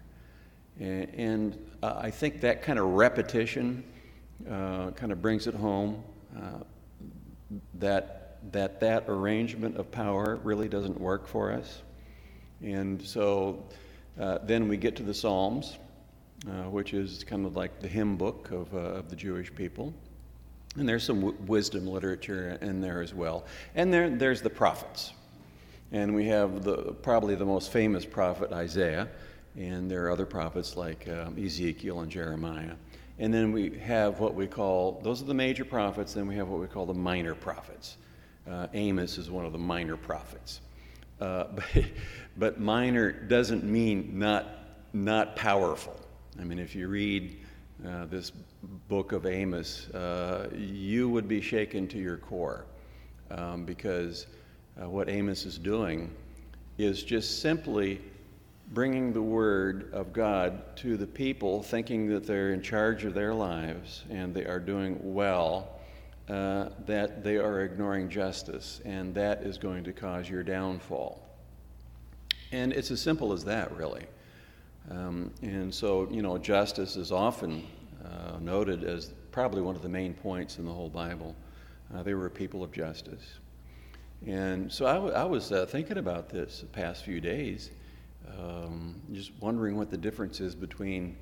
And, 0.79 1.59
uh, 1.83 1.95
I 1.97 2.11
think 2.11 2.43
that 2.43 2.61
kind 2.61 2.79
of 2.79 2.85
repetition 2.89 3.85
kind 4.47 5.13
of 5.13 5.23
brings 5.23 5.47
it 5.47 5.55
home 5.55 6.05
that, 7.75 8.39
that 8.53 8.81
that 8.81 9.05
arrangement 9.09 9.77
of 9.77 9.91
power 9.91 10.37
really 10.43 10.69
doesn't 10.69 11.01
work 11.01 11.27
for 11.27 11.53
us. 11.53 11.83
And 12.63 13.01
so 13.01 13.65
uh, 14.21 14.39
then 14.43 14.69
we 14.69 14.77
get 14.77 14.97
to 14.97 15.03
the 15.03 15.15
Psalms 15.15 15.79
uh, 16.47 16.69
which 16.71 16.95
is 16.95 17.25
kind 17.25 17.47
of 17.47 17.57
like 17.57 17.81
the 17.81 17.89
hymn 17.89 18.17
book 18.17 18.51
of, 18.51 18.73
uh, 18.75 18.79
of 18.79 19.09
the 19.09 19.17
Jewish 19.17 19.55
people. 19.55 19.93
And 20.77 20.89
there's 20.89 21.05
some 21.05 21.21
w- 21.21 21.39
wisdom 21.47 21.87
literature 21.87 22.59
in 22.61 22.81
there 22.81 23.01
as 23.01 23.15
well. 23.15 23.47
And 23.75 23.93
there, 23.93 24.11
there's 24.11 24.43
the 24.43 24.51
prophets. 24.51 25.13
And 25.93 26.15
we 26.15 26.27
have 26.27 26.63
the, 26.63 26.95
probably 27.03 27.35
the 27.35 27.47
most 27.47 27.73
famous 27.73 28.05
prophet, 28.05 28.53
Isaiah. 28.53 29.09
And 29.57 29.91
there 29.91 30.05
are 30.05 30.11
other 30.11 30.27
prophets 30.27 30.77
like 30.77 31.09
um, 31.09 31.43
Ezekiel 31.43 32.01
and 32.01 32.11
Jeremiah. 32.11 32.75
And 33.19 33.33
then 33.33 33.53
we 33.53 33.79
have 33.79 34.21
what 34.21 34.35
we 34.35 34.47
call, 34.47 35.01
those 35.03 35.23
are 35.23 35.25
the 35.25 35.35
major 35.35 35.65
prophets. 35.65 36.15
Then 36.15 36.27
we 36.27 36.37
have 36.37 36.49
what 36.49 36.61
we 36.61 36.67
call 36.67 36.85
the 36.87 36.95
minor 36.95 37.35
prophets. 37.35 37.97
Uh, 38.49 38.67
Amos 38.75 39.19
is 39.19 39.31
one 39.31 39.47
of 39.47 39.53
the 39.53 39.59
minor 39.59 39.97
prophets. 39.97 40.61
Uh, 41.21 41.45
but, 41.55 41.85
but 42.37 42.61
minor 42.61 43.11
doesn't 43.11 43.65
mean 43.65 44.19
not, 44.19 44.47
not 44.93 45.35
powerful. 45.35 45.99
I 46.39 46.45
mean, 46.45 46.59
if 46.59 46.75
you 46.75 46.89
read 46.89 47.39
uh, 47.87 48.05
this 48.07 48.33
book 48.89 49.13
of 49.13 49.25
Amos, 49.25 49.89
uh, 49.91 50.51
you 50.55 51.09
would 51.09 51.27
be 51.27 51.41
shaken 51.41 51.89
to 51.89 51.99
your 51.99 52.19
core 52.19 52.67
um, 53.31 53.65
because 53.65 54.27
uh, 54.81 54.89
what 54.89 55.09
Amos 55.09 55.47
is 55.47 55.59
doing 55.59 56.11
is 56.77 57.03
just 57.03 57.41
simply 57.41 58.01
bringing 58.73 59.13
the 59.13 59.23
word 59.23 59.91
of 59.93 60.13
God 60.13 60.77
to 60.77 60.97
the 60.97 61.07
people, 61.07 61.63
thinking 61.63 62.09
that 62.09 62.27
they're 62.27 62.53
in 62.53 62.63
charge 62.63 63.05
of 63.05 63.15
their 63.15 63.33
lives 63.33 64.05
and 64.11 64.35
they 64.35 64.45
are 64.45 64.61
doing 64.61 64.99
well. 65.03 65.73
Uh, 66.29 66.71
that 66.87 67.23
they 67.23 67.37
are 67.37 67.61
ignoring 67.61 68.09
justice, 68.09 68.81
and 68.85 69.15
that 69.15 69.43
is 69.43 69.59
going 69.59 69.85
to 69.85 69.93
cause 69.93 70.29
your 70.29 70.43
downfall. 70.43 71.23
And 72.51 72.73
it's 72.73 72.91
as 72.91 73.01
simple 73.01 73.33
as 73.33 73.45
that, 73.45 73.71
really. 73.77 74.07
Um, 74.91 75.31
and 75.43 75.73
so, 75.73 76.09
you 76.11 76.23
know, 76.23 76.37
justice 76.37 76.97
is 76.97 77.13
often 77.13 77.65
uh, 78.05 78.39
noted 78.41 78.83
as 78.83 79.13
probably 79.31 79.63
one 79.63 79.77
of 79.77 79.83
the 79.83 79.89
main 79.89 80.15
points 80.15 80.59
in 80.59 80.65
the 80.65 80.73
whole 80.73 80.89
Bible. 80.89 81.37
Uh, 81.95 82.03
they 82.03 82.15
were 82.15 82.27
a 82.27 82.31
people 82.31 82.65
of 82.65 82.73
justice. 82.73 83.39
And 84.27 84.73
so 84.73 84.87
I, 84.87 84.95
w- 84.95 85.15
I 85.15 85.23
was 85.23 85.53
uh, 85.53 85.67
thinking 85.67 85.99
about 85.99 86.29
this 86.29 86.61
the 86.61 86.67
past 86.67 87.05
few 87.05 87.21
days, 87.21 87.71
um, 88.39 89.01
just 89.13 89.33
wondering 89.41 89.77
what 89.77 89.91
the 89.91 89.97
difference 89.97 90.41
is 90.41 90.55
between 90.55 91.17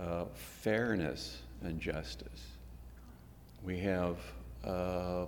uh, 0.00 0.24
fairness 0.34 1.38
and 1.62 1.80
justice. 1.80 2.46
We 3.62 3.78
have 3.80 4.18
uh, 4.64 5.26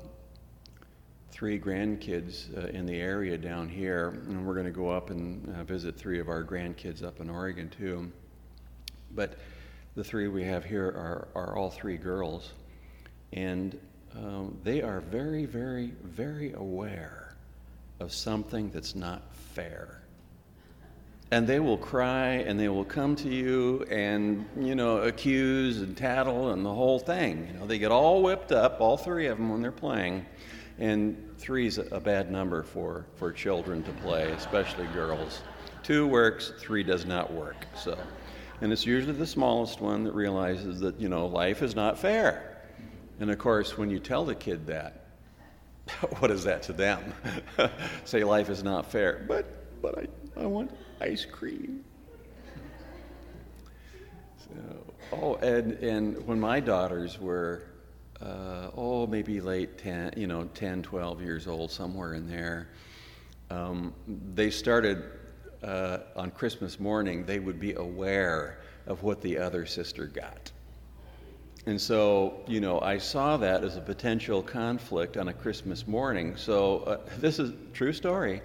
three 1.30 1.58
grandkids 1.58 2.56
uh, 2.56 2.68
in 2.68 2.86
the 2.86 3.00
area 3.00 3.36
down 3.36 3.68
here, 3.68 4.20
and 4.28 4.46
we're 4.46 4.54
going 4.54 4.66
to 4.66 4.72
go 4.72 4.90
up 4.90 5.10
and 5.10 5.54
uh, 5.56 5.64
visit 5.64 5.96
three 5.96 6.20
of 6.20 6.28
our 6.28 6.44
grandkids 6.44 7.02
up 7.02 7.20
in 7.20 7.28
Oregon 7.28 7.68
too. 7.68 8.10
But 9.14 9.38
the 9.94 10.04
three 10.04 10.28
we 10.28 10.44
have 10.44 10.64
here 10.64 10.86
are, 10.86 11.28
are 11.34 11.56
all 11.56 11.70
three 11.70 11.96
girls, 11.96 12.52
and 13.32 13.78
um, 14.16 14.56
they 14.62 14.82
are 14.82 15.00
very, 15.00 15.44
very, 15.44 15.92
very 16.04 16.52
aware 16.52 17.34
of 17.98 18.12
something 18.12 18.70
that's 18.70 18.94
not 18.94 19.22
fair. 19.34 20.03
And 21.34 21.48
they 21.48 21.58
will 21.58 21.76
cry 21.76 22.44
and 22.46 22.60
they 22.60 22.68
will 22.68 22.84
come 22.84 23.16
to 23.16 23.28
you 23.28 23.84
and 23.90 24.46
you 24.56 24.76
know 24.76 24.98
accuse 24.98 25.78
and 25.78 25.96
tattle 25.96 26.50
and 26.50 26.64
the 26.64 26.72
whole 26.72 27.00
thing. 27.00 27.48
You 27.48 27.58
know 27.58 27.66
they 27.66 27.80
get 27.80 27.90
all 27.90 28.22
whipped 28.22 28.52
up 28.52 28.80
all 28.80 28.96
three 28.96 29.26
of 29.26 29.38
them 29.38 29.50
when 29.50 29.60
they're 29.60 29.72
playing. 29.72 30.24
And 30.78 31.16
three 31.36 31.66
is 31.66 31.78
a 31.78 31.98
bad 31.98 32.30
number 32.30 32.62
for 32.62 33.06
for 33.16 33.32
children 33.32 33.82
to 33.82 33.92
play 33.94 34.30
especially 34.30 34.86
girls. 34.88 35.42
Two 35.82 36.06
works 36.06 36.52
three 36.60 36.84
does 36.84 37.04
not 37.04 37.32
work. 37.32 37.66
So 37.76 37.98
and 38.60 38.72
it's 38.72 38.86
usually 38.86 39.14
the 39.14 39.26
smallest 39.26 39.80
one 39.80 40.04
that 40.04 40.12
realizes 40.12 40.78
that 40.80 41.00
you 41.00 41.08
know 41.08 41.26
life 41.26 41.62
is 41.62 41.74
not 41.74 41.98
fair. 41.98 42.60
And 43.18 43.28
of 43.28 43.38
course 43.38 43.76
when 43.76 43.90
you 43.90 43.98
tell 43.98 44.24
the 44.24 44.36
kid 44.36 44.68
that 44.68 45.06
what 46.20 46.30
is 46.30 46.44
that 46.44 46.62
to 46.64 46.72
them? 46.72 47.12
Say 48.04 48.22
life 48.22 48.50
is 48.50 48.62
not 48.62 48.88
fair. 48.92 49.24
But 49.26 49.82
but 49.82 49.98
i 49.98 50.06
I 50.40 50.46
want 50.46 50.70
ice 51.00 51.24
cream. 51.24 51.84
So, 54.38 54.94
oh, 55.12 55.34
and, 55.36 55.72
and 55.74 56.26
when 56.26 56.38
my 56.38 56.60
daughters 56.60 57.20
were, 57.20 57.64
uh, 58.20 58.70
oh, 58.76 59.06
maybe 59.06 59.40
late 59.40 59.78
10, 59.78 60.14
you 60.16 60.26
know, 60.26 60.44
10, 60.54 60.82
12 60.82 61.22
years 61.22 61.46
old, 61.46 61.70
somewhere 61.70 62.14
in 62.14 62.28
there, 62.28 62.68
um, 63.50 63.92
they 64.34 64.50
started 64.50 65.04
uh, 65.62 65.98
on 66.16 66.30
Christmas 66.30 66.78
morning, 66.78 67.24
they 67.24 67.38
would 67.38 67.58
be 67.58 67.74
aware 67.74 68.60
of 68.86 69.02
what 69.02 69.20
the 69.22 69.38
other 69.38 69.64
sister 69.66 70.06
got. 70.06 70.50
And 71.66 71.80
so, 71.80 72.42
you 72.46 72.60
know, 72.60 72.80
I 72.80 72.98
saw 72.98 73.38
that 73.38 73.64
as 73.64 73.76
a 73.76 73.80
potential 73.80 74.42
conflict 74.42 75.16
on 75.16 75.28
a 75.28 75.32
Christmas 75.32 75.86
morning. 75.86 76.36
So, 76.36 76.80
uh, 76.80 76.98
this 77.18 77.38
is 77.38 77.52
true 77.72 77.92
story. 77.92 78.42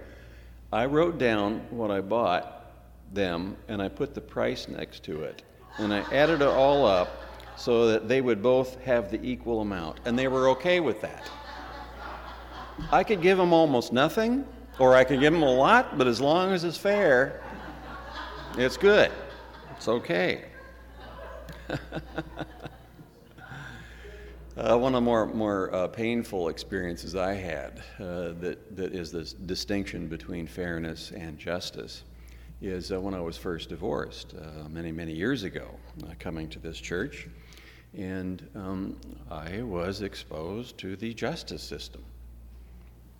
I 0.72 0.86
wrote 0.86 1.18
down 1.18 1.66
what 1.70 1.90
I 1.90 2.00
bought 2.00 2.72
them 3.12 3.56
and 3.68 3.82
I 3.82 3.88
put 3.88 4.14
the 4.14 4.20
price 4.20 4.68
next 4.68 5.02
to 5.04 5.22
it. 5.22 5.42
And 5.78 5.92
I 5.92 6.00
added 6.12 6.42
it 6.42 6.48
all 6.48 6.86
up 6.86 7.24
so 7.56 7.88
that 7.88 8.08
they 8.08 8.20
would 8.20 8.42
both 8.42 8.80
have 8.82 9.10
the 9.10 9.20
equal 9.22 9.60
amount. 9.60 9.98
And 10.04 10.18
they 10.18 10.28
were 10.28 10.48
okay 10.50 10.80
with 10.80 11.00
that. 11.00 11.28
I 12.90 13.04
could 13.04 13.20
give 13.20 13.36
them 13.36 13.52
almost 13.52 13.92
nothing, 13.92 14.46
or 14.78 14.94
I 14.94 15.04
could 15.04 15.20
give 15.20 15.32
them 15.32 15.42
a 15.42 15.52
lot, 15.52 15.98
but 15.98 16.06
as 16.06 16.20
long 16.20 16.52
as 16.52 16.64
it's 16.64 16.78
fair, 16.78 17.42
it's 18.56 18.76
good. 18.76 19.10
It's 19.76 19.88
okay. 19.88 20.44
Uh, 24.56 24.76
one 24.76 24.94
of 24.96 25.00
the 25.00 25.04
more, 25.04 25.26
more 25.26 25.72
uh, 25.72 25.86
painful 25.86 26.48
experiences 26.48 27.14
I 27.14 27.34
had 27.34 27.84
uh, 28.00 28.32
that, 28.40 28.76
that 28.76 28.92
is 28.92 29.12
this 29.12 29.32
distinction 29.32 30.08
between 30.08 30.48
fairness 30.48 31.12
and 31.12 31.38
justice 31.38 32.02
is 32.60 32.90
uh, 32.90 33.00
when 33.00 33.14
I 33.14 33.20
was 33.20 33.38
first 33.38 33.68
divorced 33.68 34.34
uh, 34.34 34.68
many, 34.68 34.90
many 34.90 35.12
years 35.12 35.44
ago, 35.44 35.68
uh, 36.02 36.14
coming 36.18 36.48
to 36.48 36.58
this 36.58 36.78
church. 36.78 37.28
And 37.96 38.44
um, 38.56 38.96
I 39.30 39.62
was 39.62 40.02
exposed 40.02 40.78
to 40.78 40.96
the 40.96 41.14
justice 41.14 41.62
system. 41.62 42.02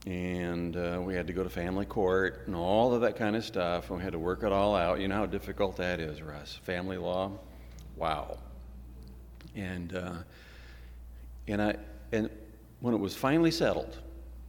And 0.07 0.75
we 1.05 1.15
had 1.15 1.27
to 1.27 1.33
go 1.33 1.45
to 1.45 1.51
family 1.51 1.85
court 1.85 2.45
and 2.47 2.57
all 2.57 2.93
of 2.95 3.03
that 3.03 3.17
kind 3.17 3.37
of 3.37 3.45
stuff, 3.45 3.91
and 3.91 3.99
we 3.99 4.03
had 4.03 4.15
to 4.15 4.19
work 4.19 4.43
it 4.43 4.51
all 4.51 4.75
out. 4.75 4.99
You 4.99 5.09
know 5.09 5.17
how 5.17 5.27
difficult 5.27 5.77
that 5.77 6.01
is, 6.01 6.23
Russ. 6.23 6.59
Family 6.63 6.97
law? 6.97 7.33
Wow. 7.97 8.39
And 9.55 9.93
and, 11.51 11.61
I, 11.61 11.77
and 12.13 12.31
when 12.81 12.95
it 12.95 13.01
was 13.01 13.15
finally 13.15 13.51
settled 13.51 13.99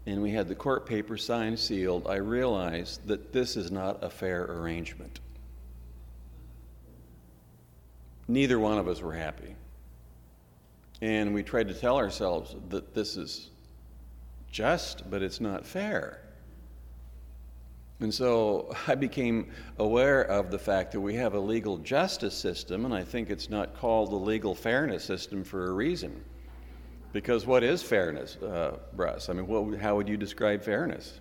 and 0.06 0.22
we 0.22 0.32
had 0.32 0.48
the 0.48 0.56
court 0.56 0.86
papers 0.86 1.24
signed, 1.24 1.60
sealed, 1.60 2.08
I 2.08 2.16
realized 2.16 3.08
that 3.08 3.34
this 3.34 3.56
is 3.56 3.72
not 3.72 4.04
a 4.04 4.10
fair 4.10 4.44
arrangement. 4.46 5.20
Neither 8.28 8.60
one 8.60 8.78
of 8.78 8.88
us 8.88 9.02
were 9.02 9.14
happy. 9.14 9.56
And 11.02 11.34
we 11.34 11.44
tried 11.44 11.68
to 11.68 11.74
tell 11.74 11.98
ourselves 11.98 12.56
that 12.70 12.94
this 12.94 13.18
is 13.18 13.50
just, 14.52 15.10
but 15.10 15.22
it's 15.22 15.42
not 15.42 15.66
fair. 15.66 16.22
And 18.00 18.14
so 18.14 18.74
I 18.88 18.96
became 18.96 19.52
aware 19.80 20.22
of 20.24 20.52
the 20.52 20.60
fact 20.60 20.92
that 20.92 21.02
we 21.02 21.16
have 21.16 21.34
a 21.34 21.40
legal 21.40 21.78
justice 21.78 22.36
system, 22.36 22.86
and 22.86 22.94
I 22.94 23.04
think 23.04 23.30
it's 23.30 23.50
not 23.50 23.76
called 23.76 24.12
the 24.12 24.16
legal 24.16 24.54
fairness 24.54 25.04
system 25.04 25.44
for 25.44 25.68
a 25.68 25.72
reason. 25.72 26.24
Because 27.14 27.46
what 27.46 27.64
is 27.64 27.84
fairness, 27.84 28.38
uh, 28.38 28.78
Russ? 28.96 29.30
I 29.30 29.34
mean, 29.34 29.48
what, 29.48 29.80
how 29.80 29.96
would 29.96 30.08
you 30.08 30.18
describe 30.18 30.64
fairness? 30.64 31.20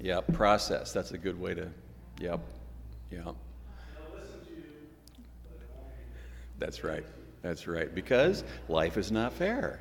Yeah, 0.00 0.20
process. 0.20 0.92
That's 0.92 1.12
a 1.12 1.18
good 1.18 1.40
way 1.40 1.54
to. 1.54 1.70
Yep, 2.20 2.40
yep. 3.10 3.34
That's 6.58 6.84
right. 6.84 7.04
That's 7.42 7.66
right. 7.66 7.92
Because 7.94 8.44
life 8.68 8.96
is 8.96 9.10
not 9.10 9.32
fair. 9.32 9.80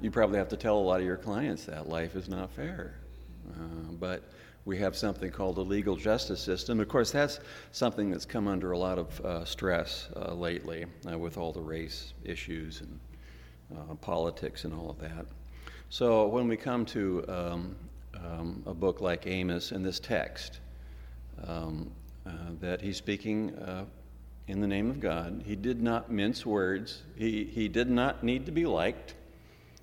You 0.00 0.10
probably 0.10 0.38
have 0.38 0.48
to 0.50 0.56
tell 0.56 0.78
a 0.78 0.80
lot 0.80 1.00
of 1.00 1.06
your 1.06 1.16
clients 1.16 1.64
that 1.64 1.88
life 1.88 2.16
is 2.16 2.28
not 2.28 2.50
fair. 2.52 2.94
Uh, 3.50 3.92
but 3.92 4.22
we 4.64 4.78
have 4.78 4.96
something 4.96 5.30
called 5.30 5.56
the 5.56 5.64
legal 5.64 5.96
justice 5.96 6.40
system. 6.40 6.78
Of 6.78 6.88
course, 6.88 7.10
that's 7.10 7.40
something 7.72 8.10
that's 8.10 8.26
come 8.26 8.46
under 8.46 8.72
a 8.72 8.78
lot 8.78 8.98
of 8.98 9.20
uh, 9.20 9.44
stress 9.44 10.08
uh, 10.14 10.34
lately 10.34 10.86
uh, 11.10 11.18
with 11.18 11.36
all 11.36 11.52
the 11.52 11.60
race 11.60 12.14
issues 12.24 12.80
and 12.80 13.00
uh, 13.76 13.94
politics 13.96 14.64
and 14.64 14.72
all 14.72 14.90
of 14.90 14.98
that. 15.00 15.26
So, 15.90 16.26
when 16.26 16.48
we 16.48 16.56
come 16.56 16.86
to 16.86 17.24
um, 17.28 17.76
um, 18.14 18.62
a 18.66 18.74
book 18.74 19.00
like 19.00 19.26
Amos 19.26 19.72
and 19.72 19.84
this 19.84 19.98
text, 19.98 20.60
um, 21.46 21.90
uh, 22.24 22.30
that 22.60 22.80
he's 22.80 22.96
speaking 22.96 23.54
uh, 23.56 23.84
in 24.46 24.60
the 24.60 24.66
name 24.66 24.90
of 24.90 25.00
God, 25.00 25.42
he 25.44 25.56
did 25.56 25.82
not 25.82 26.10
mince 26.10 26.46
words, 26.46 27.02
he, 27.16 27.44
he 27.44 27.68
did 27.68 27.90
not 27.90 28.22
need 28.22 28.46
to 28.46 28.52
be 28.52 28.64
liked, 28.64 29.14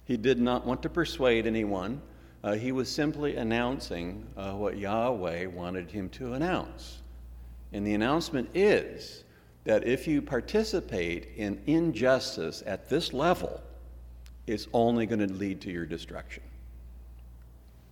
he 0.06 0.18
did 0.18 0.40
not 0.40 0.66
want 0.66 0.82
to 0.84 0.90
persuade 0.90 1.46
anyone. 1.46 2.02
Uh, 2.44 2.54
he 2.54 2.72
was 2.72 2.90
simply 2.90 3.36
announcing 3.36 4.26
uh, 4.38 4.52
what 4.52 4.78
Yahweh 4.78 5.48
wanted 5.48 5.92
him 5.92 6.10
to 6.10 6.34
announce. 6.34 7.00
And 7.74 7.86
the 7.86 7.94
announcement 7.94 8.50
is 8.54 9.24
that 9.66 9.86
if 9.86 10.08
you 10.08 10.22
participate 10.22 11.30
in 11.36 11.62
injustice 11.68 12.64
at 12.66 12.90
this 12.90 13.14
level, 13.14 13.62
it's 14.48 14.68
only 14.74 15.06
going 15.06 15.20
to 15.20 15.34
lead 15.34 15.60
to 15.62 15.72
your 15.72 15.86
destruction. 15.86 16.44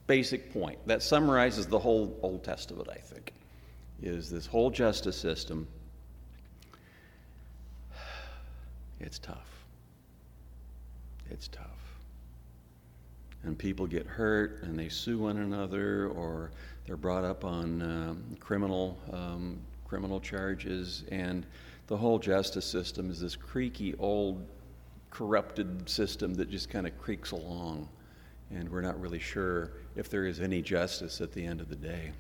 Basic 0.08 0.54
point. 0.54 0.80
That 0.88 1.04
summarizes 1.04 1.68
the 1.68 1.78
whole 1.78 2.18
Old 2.22 2.44
Testament, 2.44 2.88
I 2.90 3.00
think, 3.00 3.34
is 4.02 4.30
this 4.30 4.46
whole 4.46 4.72
justice 4.72 5.18
system. 5.18 5.68
It's 9.00 9.20
tough. 9.20 9.68
It's 11.30 11.48
tough 11.50 11.77
and 13.44 13.58
people 13.58 13.88
get 13.88 14.06
hurt 14.06 14.64
and 14.64 14.78
they 14.78 14.90
sue 14.90 15.20
one 15.20 15.38
another 15.38 16.10
or 16.10 16.52
they're 16.86 16.98
brought 16.98 17.24
up 17.24 17.44
on 17.46 17.82
um, 17.82 18.38
criminal 18.40 18.98
um, 19.12 19.60
criminal 19.88 20.20
charges. 20.20 21.04
And 21.12 21.46
the 21.88 21.96
whole 21.96 22.20
justice 22.20 22.66
system 22.66 23.10
is 23.10 23.22
this 23.22 23.36
creaky 23.36 23.96
old 24.00 24.46
corrupted 25.10 25.90
system 25.90 26.34
that 26.36 26.50
just 26.50 26.70
kind 26.70 26.86
of 26.86 26.98
creaks 27.00 27.32
along. 27.32 27.88
And 28.52 28.70
we're 28.70 28.82
not 28.82 29.00
really 29.00 29.20
sure 29.20 29.72
if 29.96 30.10
there 30.10 30.26
is 30.26 30.40
any 30.40 30.62
justice 30.62 31.22
at 31.22 31.32
the 31.32 31.46
end 31.46 31.62
of 31.62 31.70
the 31.70 31.76
day. 31.76 32.12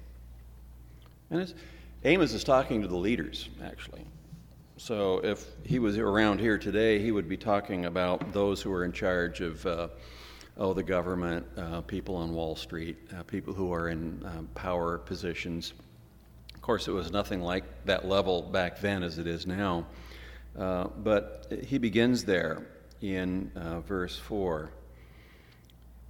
And 1.30 1.54
amos 2.04 2.34
is 2.34 2.44
talking 2.44 2.82
to 2.82 2.88
the 2.88 2.98
leaders 2.98 3.50
actually. 3.64 4.06
So 4.78 5.20
if 5.24 5.46
he 5.66 5.80
was 5.80 5.98
around 5.98 6.40
here 6.40 6.58
today 6.58 7.00
he 7.00 7.12
would 7.12 7.28
be 7.28 7.38
talking 7.38 7.86
about 7.86 8.32
those 8.32 8.62
who 8.62 8.72
are 8.72 8.86
in 8.86 8.92
charge 8.92 9.42
of 9.42 9.66
uh, 9.66 9.88
oh, 10.58 10.74
the 10.74 10.84
government, 10.84 11.46
uh, 11.58 11.82
people 11.82 12.16
on 12.16 12.34
Wall 12.34 12.56
Street, 12.56 12.98
uh, 13.18 13.24
people 13.24 13.54
who 13.54 13.72
are 13.74 13.90
in 13.90 14.22
um, 14.26 14.50
power 14.56 14.98
positions. 14.98 15.74
Of 16.54 16.62
course, 16.62 16.88
it 16.88 16.92
was 16.92 17.12
nothing 17.12 17.42
like 17.42 17.64
that 17.86 18.08
level 18.08 18.42
back 18.42 18.80
then 18.80 19.04
as 19.04 19.20
it 19.20 19.28
is 19.28 19.46
now. 19.46 19.86
Uh, 20.58 20.86
but 20.98 21.54
he 21.64 21.78
begins 21.78 22.24
there 22.24 22.68
in 23.02 23.52
uh, 23.56 23.82
verse 23.82 24.18
4. 24.18 24.72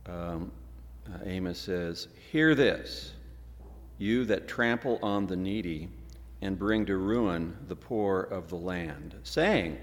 Um, 0.08 0.52
uh, 1.08 1.18
Amos 1.26 1.60
says, 1.60 2.08
Hear 2.32 2.56
this, 2.56 3.14
you 3.98 4.24
that 4.26 4.48
trample 4.48 5.00
on 5.04 5.28
the 5.28 5.36
needy 5.36 5.90
and 6.42 6.58
bring 6.58 6.86
to 6.86 6.98
ruin 6.98 7.58
the 7.68 7.76
poor 7.76 8.22
of 8.22 8.48
the 8.48 8.56
land, 8.56 9.16
saying, 9.24 9.78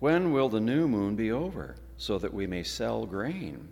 When 0.00 0.32
will 0.32 0.48
the 0.48 0.60
new 0.60 0.88
moon 0.88 1.14
be 1.14 1.30
over? 1.30 1.76
so 2.00 2.16
that 2.16 2.32
we 2.32 2.46
may 2.46 2.62
sell 2.62 3.04
grain, 3.04 3.68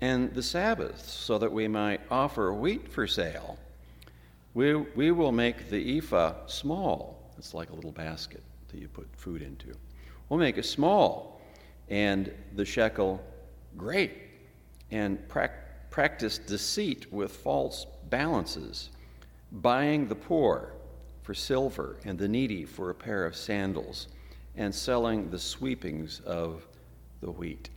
and 0.00 0.32
the 0.32 0.42
Sabbath, 0.42 1.06
so 1.06 1.36
that 1.36 1.52
we 1.52 1.68
might 1.68 2.00
offer 2.10 2.50
wheat 2.50 2.88
for 2.88 3.06
sale. 3.06 3.58
We, 4.54 4.74
we 4.74 5.10
will 5.10 5.32
make 5.32 5.68
the 5.68 5.98
ephah 5.98 6.46
small. 6.46 7.30
It's 7.36 7.52
like 7.52 7.68
a 7.68 7.74
little 7.74 7.92
basket 7.92 8.42
that 8.68 8.78
you 8.78 8.88
put 8.88 9.06
food 9.14 9.42
into. 9.42 9.74
We'll 10.30 10.40
make 10.40 10.56
it 10.56 10.64
small, 10.64 11.42
and 11.90 12.32
the 12.54 12.64
shekel 12.64 13.22
great, 13.76 14.14
and 14.90 15.28
pra- 15.28 15.50
practice 15.90 16.38
deceit 16.38 17.12
with 17.12 17.30
false 17.30 17.84
balances, 18.08 18.88
buying 19.52 20.08
the 20.08 20.14
poor 20.14 20.72
for 21.22 21.34
silver 21.34 21.98
and 22.06 22.18
the 22.18 22.28
needy 22.28 22.64
for 22.64 22.88
a 22.88 22.94
pair 22.94 23.26
of 23.26 23.36
sandals, 23.36 24.08
and 24.56 24.74
selling 24.74 25.30
the 25.30 25.38
sweepings 25.38 26.20
of 26.20 26.66
the 27.20 27.30
wheat. 27.30 27.68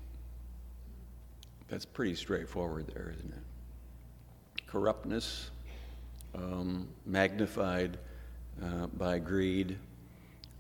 That's 1.68 1.86
pretty 1.86 2.16
straightforward 2.16 2.88
there, 2.94 3.14
isn't 3.16 3.34
it? 3.34 4.66
Corruptness, 4.68 5.52
um, 6.36 6.88
magnified 7.06 7.98
uh, 8.64 8.88
by 8.88 9.20
greed 9.20 9.78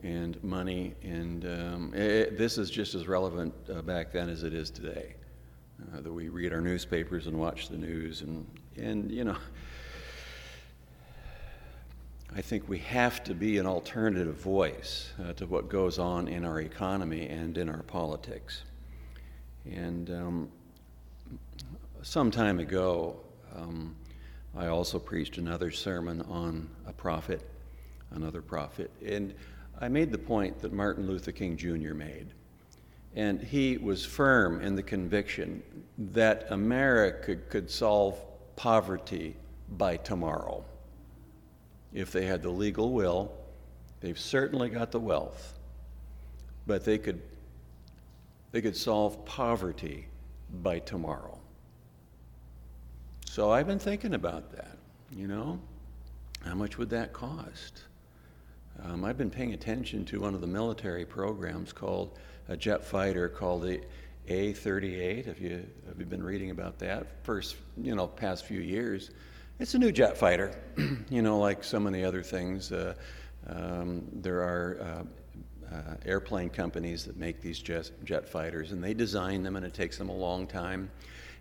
and 0.03 0.41
money, 0.43 0.93
and 1.03 1.45
um, 1.45 1.93
it, 1.93 2.37
this 2.37 2.57
is 2.57 2.69
just 2.69 2.95
as 2.95 3.07
relevant 3.07 3.53
uh, 3.73 3.81
back 3.81 4.11
then 4.11 4.29
as 4.29 4.43
it 4.43 4.53
is 4.53 4.69
today. 4.69 5.15
Uh, 5.93 6.01
that 6.01 6.11
we 6.11 6.29
read 6.29 6.53
our 6.53 6.61
newspapers 6.61 7.27
and 7.27 7.37
watch 7.37 7.69
the 7.69 7.77
news, 7.77 8.21
and, 8.21 8.45
and 8.77 9.09
you 9.11 9.23
know, 9.23 9.37
I 12.39 12.41
think 12.41 12.69
we 12.69 12.77
have 12.77 13.21
to 13.25 13.33
be 13.33 13.57
an 13.57 13.65
alternative 13.65 14.37
voice 14.37 15.11
uh, 15.21 15.33
to 15.33 15.45
what 15.45 15.67
goes 15.67 15.99
on 15.99 16.29
in 16.29 16.45
our 16.45 16.61
economy 16.61 17.27
and 17.27 17.57
in 17.57 17.67
our 17.67 17.83
politics. 17.83 18.63
And 19.69 20.09
um, 20.09 20.49
some 22.01 22.31
time 22.31 22.59
ago, 22.59 23.17
um, 23.53 23.93
I 24.55 24.67
also 24.67 24.99
preached 24.99 25.37
another 25.37 25.69
sermon 25.69 26.21
on 26.29 26.69
a 26.87 26.93
prophet, 26.93 27.41
another 28.11 28.41
prophet. 28.41 28.89
And 29.05 29.33
I 29.81 29.89
made 29.89 30.09
the 30.09 30.17
point 30.17 30.61
that 30.61 30.71
Martin 30.71 31.07
Luther 31.07 31.33
King 31.33 31.57
Jr. 31.57 31.93
made. 31.93 32.27
And 33.17 33.41
he 33.41 33.77
was 33.77 34.05
firm 34.05 34.61
in 34.61 34.77
the 34.77 34.83
conviction 34.83 35.61
that 35.97 36.47
America 36.51 37.35
could 37.35 37.69
solve 37.69 38.17
poverty 38.55 39.35
by 39.71 39.97
tomorrow. 39.97 40.63
If 41.93 42.11
they 42.11 42.25
had 42.25 42.43
the 42.43 42.49
legal 42.49 42.91
will, 42.91 43.31
they've 44.01 44.19
certainly 44.19 44.69
got 44.69 44.91
the 44.91 44.99
wealth, 44.99 45.57
but 46.67 46.85
they 46.85 46.97
could, 46.97 47.21
they 48.51 48.61
could 48.61 48.77
solve 48.77 49.25
poverty 49.25 50.07
by 50.61 50.79
tomorrow. 50.79 51.37
So 53.25 53.51
I've 53.51 53.67
been 53.67 53.79
thinking 53.79 54.13
about 54.13 54.51
that, 54.55 54.77
you 55.15 55.27
know? 55.27 55.59
How 56.43 56.55
much 56.55 56.77
would 56.77 56.89
that 56.91 57.13
cost? 57.13 57.83
Um, 58.83 59.03
I've 59.03 59.17
been 59.17 59.29
paying 59.29 59.53
attention 59.53 60.05
to 60.05 60.21
one 60.21 60.33
of 60.33 60.41
the 60.41 60.47
military 60.47 61.05
programs 61.05 61.73
called 61.73 62.17
a 62.47 62.55
jet 62.55 62.83
fighter 62.83 63.27
called 63.27 63.63
the 63.63 63.81
A-38. 64.27 65.25
Have 65.25 65.39
you 65.39 65.65
have 65.87 65.99
you 65.99 66.05
been 66.05 66.23
reading 66.23 66.51
about 66.51 66.79
that? 66.79 67.07
First, 67.23 67.57
you 67.77 67.93
know, 67.93 68.07
past 68.07 68.45
few 68.45 68.61
years, 68.61 69.11
it's 69.59 69.73
a 69.73 69.79
new 69.79 69.91
jet 69.91 70.17
fighter. 70.17 70.51
you 71.09 71.21
know, 71.21 71.37
like 71.37 71.63
so 71.63 71.79
many 71.79 72.03
other 72.03 72.23
things. 72.23 72.71
Uh, 72.71 72.93
um, 73.47 74.07
there 74.13 74.39
are 74.39 74.77
uh, 74.81 75.75
uh, 75.75 75.95
airplane 76.05 76.49
companies 76.49 77.03
that 77.05 77.17
make 77.17 77.41
these 77.41 77.59
jet, 77.59 77.91
jet 78.03 78.27
fighters, 78.27 78.71
and 78.71 78.83
they 78.83 78.93
design 78.93 79.43
them, 79.43 79.55
and 79.55 79.65
it 79.65 79.73
takes 79.73 79.97
them 79.97 80.09
a 80.09 80.15
long 80.15 80.47
time. 80.47 80.89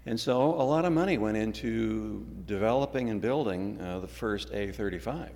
And 0.06 0.18
so, 0.18 0.54
a 0.54 0.62
lot 0.62 0.84
of 0.84 0.92
money 0.92 1.18
went 1.18 1.36
into 1.36 2.26
developing 2.46 3.10
and 3.10 3.20
building 3.20 3.80
uh, 3.80 4.00
the 4.00 4.08
first 4.08 4.50
F-35. 4.52 5.30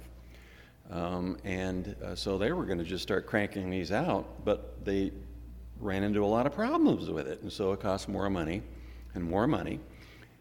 Um, 0.90 1.38
and 1.44 1.94
uh, 2.04 2.14
so 2.14 2.36
they 2.36 2.52
were 2.52 2.64
going 2.64 2.78
to 2.78 2.84
just 2.84 3.02
start 3.02 3.26
cranking 3.26 3.70
these 3.70 3.92
out, 3.92 4.44
but 4.44 4.84
they 4.84 5.12
ran 5.78 6.02
into 6.02 6.24
a 6.24 6.26
lot 6.26 6.46
of 6.46 6.52
problems 6.52 7.10
with 7.10 7.28
it. 7.28 7.40
And 7.42 7.52
so 7.52 7.72
it 7.72 7.80
cost 7.80 8.08
more 8.08 8.28
money 8.28 8.62
and 9.14 9.22
more 9.24 9.46
money. 9.46 9.80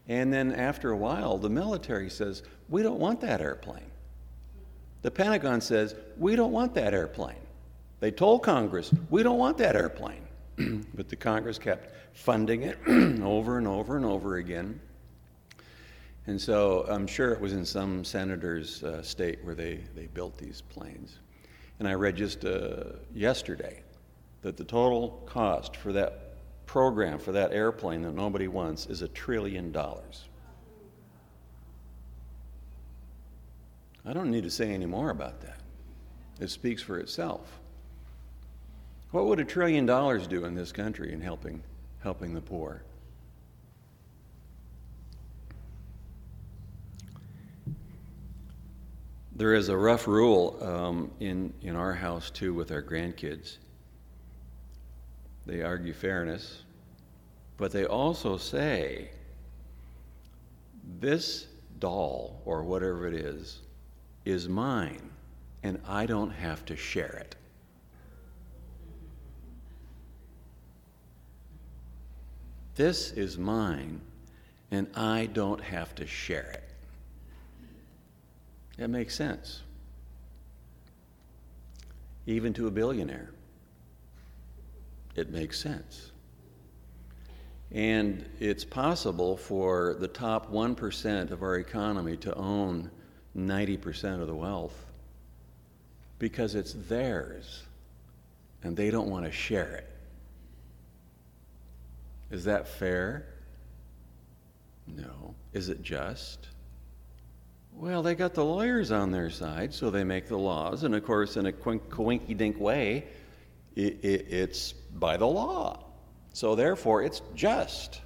And 0.07 0.31
then 0.31 0.53
after 0.53 0.91
a 0.91 0.97
while, 0.97 1.37
the 1.37 1.49
military 1.49 2.09
says, 2.09 2.43
We 2.69 2.83
don't 2.83 2.99
want 2.99 3.21
that 3.21 3.41
airplane. 3.41 3.91
The 5.01 5.11
Pentagon 5.11 5.61
says, 5.61 5.95
We 6.17 6.35
don't 6.35 6.51
want 6.51 6.73
that 6.75 6.93
airplane. 6.93 7.35
They 7.99 8.11
told 8.11 8.43
Congress, 8.43 8.91
We 9.09 9.23
don't 9.23 9.37
want 9.37 9.57
that 9.59 9.75
airplane. 9.75 10.23
but 10.93 11.09
the 11.09 11.15
Congress 11.15 11.57
kept 11.57 11.93
funding 12.13 12.63
it 12.63 12.77
over 13.21 13.57
and 13.57 13.67
over 13.67 13.95
and 13.95 14.05
over 14.05 14.37
again. 14.37 14.79
And 16.27 16.39
so 16.39 16.85
I'm 16.87 17.07
sure 17.07 17.31
it 17.31 17.41
was 17.41 17.53
in 17.53 17.65
some 17.65 18.03
senator's 18.03 18.83
uh, 18.83 19.01
state 19.01 19.43
where 19.43 19.55
they, 19.55 19.79
they 19.95 20.07
built 20.07 20.37
these 20.37 20.61
planes. 20.61 21.19
And 21.79 21.87
I 21.87 21.93
read 21.93 22.15
just 22.15 22.45
uh, 22.45 22.83
yesterday 23.13 23.81
that 24.43 24.55
the 24.55 24.63
total 24.63 25.23
cost 25.25 25.75
for 25.75 25.91
that 25.93 26.30
program, 26.71 27.19
for 27.19 27.33
that 27.33 27.51
airplane 27.51 28.01
that 28.01 28.15
nobody 28.15 28.47
wants, 28.47 28.85
is 28.85 29.01
a 29.01 29.07
trillion 29.09 29.73
dollars. 29.73 30.29
I 34.05 34.13
don't 34.13 34.31
need 34.31 34.43
to 34.43 34.49
say 34.49 34.73
any 34.73 34.85
more 34.85 35.09
about 35.09 35.41
that. 35.41 35.59
It 36.39 36.49
speaks 36.49 36.81
for 36.81 36.97
itself. 36.97 37.59
What 39.11 39.25
would 39.25 39.41
a 39.41 39.43
trillion 39.43 39.85
dollars 39.85 40.27
do 40.27 40.45
in 40.45 40.55
this 40.55 40.71
country 40.71 41.11
in 41.11 41.19
helping, 41.19 41.61
helping 41.99 42.33
the 42.33 42.39
poor? 42.39 42.83
There 49.35 49.53
is 49.55 49.67
a 49.67 49.75
rough 49.75 50.07
rule 50.07 50.57
um, 50.61 51.11
in, 51.19 51.53
in 51.61 51.75
our 51.75 51.93
house, 51.93 52.29
too, 52.29 52.53
with 52.53 52.71
our 52.71 52.81
grandkids. 52.81 53.57
They 55.45 55.61
argue 55.61 55.93
fairness, 55.93 56.63
but 57.57 57.71
they 57.71 57.85
also 57.85 58.37
say 58.37 59.09
this 60.99 61.47
doll, 61.79 62.41
or 62.45 62.63
whatever 62.63 63.07
it 63.07 63.13
is, 63.13 63.59
is 64.23 64.47
mine, 64.47 65.09
and 65.63 65.81
I 65.87 66.05
don't 66.05 66.31
have 66.31 66.63
to 66.65 66.75
share 66.75 67.17
it. 67.19 67.35
This 72.75 73.11
is 73.11 73.37
mine, 73.37 74.01
and 74.69 74.87
I 74.95 75.25
don't 75.25 75.61
have 75.61 75.93
to 75.95 76.07
share 76.07 76.51
it. 76.51 76.63
That 78.77 78.89
makes 78.89 79.15
sense. 79.15 79.61
Even 82.25 82.53
to 82.53 82.67
a 82.67 82.71
billionaire, 82.71 83.31
it 85.15 85.29
makes 85.29 85.59
sense. 85.59 86.11
And 87.71 88.25
it's 88.39 88.65
possible 88.65 89.37
for 89.37 89.95
the 89.99 90.07
top 90.07 90.51
1% 90.51 91.31
of 91.31 91.41
our 91.41 91.55
economy 91.57 92.17
to 92.17 92.35
own 92.35 92.91
90% 93.37 94.21
of 94.21 94.27
the 94.27 94.35
wealth 94.35 94.85
because 96.19 96.53
it's 96.55 96.73
theirs 96.73 97.63
and 98.63 98.75
they 98.75 98.91
don't 98.91 99.09
want 99.09 99.25
to 99.25 99.31
share 99.31 99.73
it. 99.75 99.87
Is 102.29 102.43
that 102.45 102.67
fair? 102.67 103.25
No. 104.87 105.35
Is 105.53 105.69
it 105.69 105.81
just? 105.81 106.47
Well, 107.73 108.03
they 108.03 108.15
got 108.15 108.33
the 108.33 108.43
lawyers 108.43 108.91
on 108.91 109.11
their 109.11 109.29
side, 109.29 109.73
so 109.73 109.89
they 109.89 110.03
make 110.03 110.27
the 110.27 110.37
laws. 110.37 110.83
And 110.83 110.93
of 110.93 111.05
course, 111.05 111.37
in 111.37 111.45
a 111.45 111.51
coinky 111.51 112.37
dink 112.37 112.59
way, 112.59 113.05
it, 113.75 114.03
it, 114.03 114.27
it's 114.29 114.73
by 114.73 115.17
the 115.17 115.27
law. 115.27 115.83
So 116.33 116.55
therefore, 116.55 117.03
it's 117.03 117.21
just. 117.35 118.01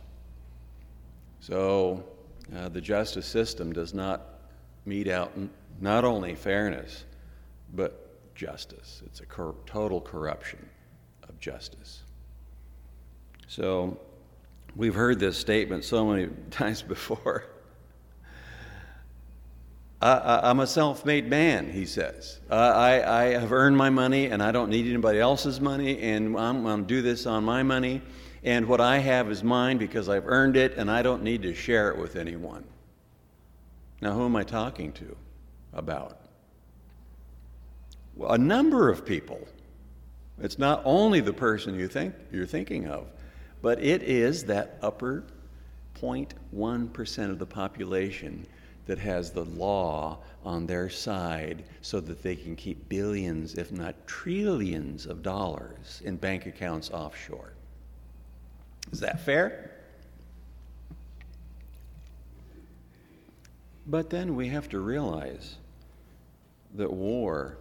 So 1.39 2.04
uh, 2.56 2.69
the 2.69 2.82
justice 2.82 3.25
system 3.25 3.73
does 3.73 3.93
not 3.93 4.21
mete 4.86 5.08
out 5.08 5.32
not 5.80 6.06
only 6.06 6.36
fairness, 6.36 7.06
but 7.73 8.34
justice. 8.36 9.01
It's 9.06 9.21
a 9.21 9.25
cor- 9.25 9.56
total 9.65 10.01
corruption 10.01 10.69
of 11.28 11.39
justice. 11.39 12.04
So 13.47 13.99
we've 14.75 14.95
heard 14.95 15.19
this 15.19 15.38
statement 15.38 15.84
so 15.84 16.06
many 16.06 16.30
times 16.51 16.82
before. 16.82 17.45
I, 20.05 20.51
am 20.51 20.59
a 20.59 20.67
self 20.67 21.03
made 21.03 21.27
man, 21.27 21.71
he 21.71 21.85
says. 21.85 22.39
Uh, 22.49 22.53
I, 22.53 23.23
I 23.23 23.39
have 23.39 23.51
earned 23.51 23.75
my 23.75 23.89
money 23.89 24.27
and 24.27 24.43
I 24.43 24.51
don't 24.51 24.69
need 24.69 24.85
anybody 24.85 25.19
else's 25.19 25.59
money, 25.59 25.99
and 25.99 26.37
I'm 26.37 26.63
going 26.63 26.81
to 26.81 26.87
do 26.87 27.01
this 27.01 27.25
on 27.25 27.43
my 27.43 27.63
money. 27.63 28.01
And 28.43 28.67
what 28.67 28.79
I 28.79 28.99
have 28.99 29.31
is 29.31 29.43
mine 29.43 29.79
because 29.79 30.07
I've 30.07 30.27
earned 30.27 30.57
it 30.57 30.75
and 30.77 30.91
I 30.91 31.01
don't 31.01 31.23
need 31.23 31.41
to 31.41 31.55
share 31.55 31.89
it 31.89 31.97
with 31.97 32.15
anyone. 32.15 32.63
Now, 34.01 34.13
who 34.13 34.25
am 34.25 34.35
I 34.35 34.43
talking 34.43 34.91
to 34.93 35.17
about? 35.73 36.19
Well, 38.15 38.31
a 38.31 38.37
number 38.37 38.89
of 38.89 39.05
people. 39.05 39.47
It's 40.39 40.59
not 40.59 40.81
only 40.85 41.21
the 41.21 41.33
person 41.33 41.79
you 41.79 41.87
think 41.87 42.13
you're 42.31 42.45
thinking 42.45 42.87
of, 42.87 43.07
but 43.63 43.81
it 43.81 44.03
is 44.03 44.45
that 44.45 44.77
upper 44.83 45.23
0.1% 45.99 47.31
of 47.31 47.39
the 47.39 47.45
population 47.45 48.45
that 48.85 48.99
has 48.99 49.31
the 49.31 49.45
law 49.45 50.19
on 50.43 50.67
their 50.67 50.89
side 50.89 51.63
so 51.81 51.99
that 51.99 52.21
they 52.21 52.35
can 52.35 52.55
keep 52.55 52.87
billions, 52.87 53.55
if 53.55 53.71
not 53.71 53.95
trillions, 54.07 55.05
of 55.05 55.23
dollars 55.23 56.01
in 56.05 56.17
bank 56.17 56.45
accounts 56.45 56.91
offshore. 56.91 57.53
Is 58.91 58.99
that 58.99 59.19
fair? 59.19 59.71
But 63.87 64.09
then 64.09 64.35
we 64.35 64.47
have 64.49 64.69
to 64.69 64.79
realize 64.79 65.57
that 66.75 66.91
war 66.91 67.57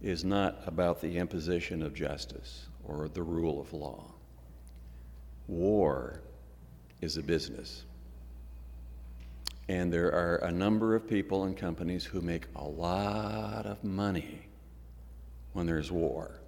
is 0.00 0.24
not 0.24 0.60
about 0.66 1.00
the 1.00 1.18
imposition 1.18 1.82
of 1.82 1.94
justice 1.94 2.66
or 2.84 3.08
the 3.08 3.22
rule 3.22 3.60
of 3.60 3.72
law. 3.72 4.04
War 5.46 6.20
is 7.00 7.16
a 7.16 7.22
business. 7.22 7.84
And 9.72 9.90
there 9.90 10.12
are 10.12 10.36
a 10.42 10.52
number 10.52 10.94
of 10.94 11.08
people 11.08 11.44
and 11.44 11.56
companies 11.56 12.04
who 12.04 12.20
make 12.20 12.44
a 12.56 12.62
lot 12.62 13.64
of 13.64 13.82
money 13.82 14.42
when 15.54 15.64
there's 15.64 15.90
war. 15.90 16.42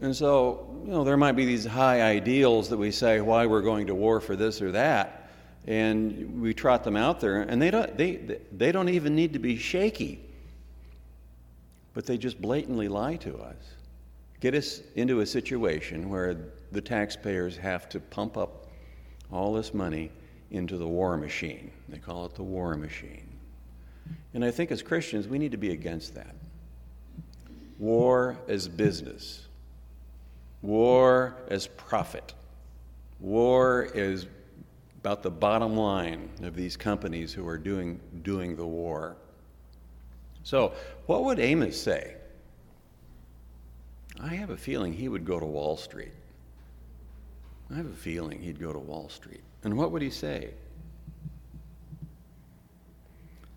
And 0.00 0.14
so, 0.14 0.80
you 0.84 0.92
know, 0.92 1.02
there 1.02 1.16
might 1.16 1.32
be 1.32 1.44
these 1.44 1.66
high 1.66 2.02
ideals 2.02 2.68
that 2.68 2.76
we 2.76 2.92
say 2.92 3.20
why 3.20 3.46
we're 3.46 3.62
going 3.62 3.88
to 3.88 3.96
war 3.96 4.20
for 4.20 4.36
this 4.36 4.62
or 4.62 4.70
that, 4.70 5.28
and 5.66 6.40
we 6.40 6.54
trot 6.54 6.84
them 6.84 6.96
out 6.96 7.18
there, 7.18 7.42
and 7.42 7.60
they 7.60 7.72
don't, 7.72 7.96
they, 7.96 8.38
they 8.52 8.70
don't 8.70 8.88
even 8.88 9.16
need 9.16 9.32
to 9.32 9.40
be 9.40 9.56
shaky, 9.56 10.20
but 11.94 12.06
they 12.06 12.16
just 12.16 12.40
blatantly 12.40 12.86
lie 12.86 13.16
to 13.16 13.36
us. 13.38 13.56
Get 14.38 14.54
us 14.54 14.82
into 14.94 15.18
a 15.18 15.26
situation 15.26 16.08
where 16.08 16.36
the 16.70 16.80
taxpayers 16.80 17.56
have 17.56 17.88
to 17.88 17.98
pump 17.98 18.36
up 18.36 18.68
all 19.32 19.52
this 19.52 19.74
money 19.74 20.12
into 20.50 20.76
the 20.76 20.86
war 20.86 21.16
machine. 21.16 21.70
They 21.88 21.98
call 21.98 22.26
it 22.26 22.34
the 22.34 22.42
war 22.42 22.76
machine. 22.76 23.28
And 24.34 24.44
I 24.44 24.50
think 24.50 24.70
as 24.70 24.82
Christians, 24.82 25.28
we 25.28 25.38
need 25.38 25.52
to 25.52 25.58
be 25.58 25.70
against 25.70 26.14
that. 26.14 26.34
War 27.78 28.38
as 28.48 28.68
business, 28.68 29.46
war 30.60 31.36
as 31.48 31.66
profit, 31.66 32.34
war 33.20 33.88
is 33.94 34.26
about 35.00 35.22
the 35.22 35.30
bottom 35.30 35.76
line 35.76 36.28
of 36.42 36.54
these 36.54 36.76
companies 36.76 37.32
who 37.32 37.48
are 37.48 37.56
doing, 37.56 37.98
doing 38.22 38.54
the 38.54 38.66
war. 38.66 39.16
So, 40.42 40.74
what 41.06 41.24
would 41.24 41.38
Amos 41.38 41.80
say? 41.80 42.16
I 44.20 44.34
have 44.34 44.50
a 44.50 44.56
feeling 44.56 44.92
he 44.92 45.08
would 45.08 45.24
go 45.24 45.40
to 45.40 45.46
Wall 45.46 45.78
Street. 45.78 46.12
I 47.70 47.76
have 47.76 47.86
a 47.86 47.96
feeling 47.96 48.40
he'd 48.40 48.60
go 48.60 48.72
to 48.72 48.78
Wall 48.78 49.08
Street. 49.08 49.42
And 49.62 49.76
what 49.76 49.92
would 49.92 50.02
he 50.02 50.10
say? 50.10 50.50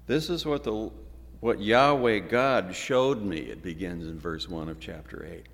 This 0.06 0.30
is 0.30 0.46
what, 0.46 0.64
the, 0.64 0.92
what 1.40 1.62
Yahweh 1.62 2.20
God 2.20 2.76
showed 2.76 3.22
me. 3.22 3.38
It 3.38 3.64
begins 3.64 4.06
in 4.08 4.20
verse 4.20 4.50
1 4.50 4.68
of 4.68 4.80
chapter 4.80 5.26
8. 5.26 5.46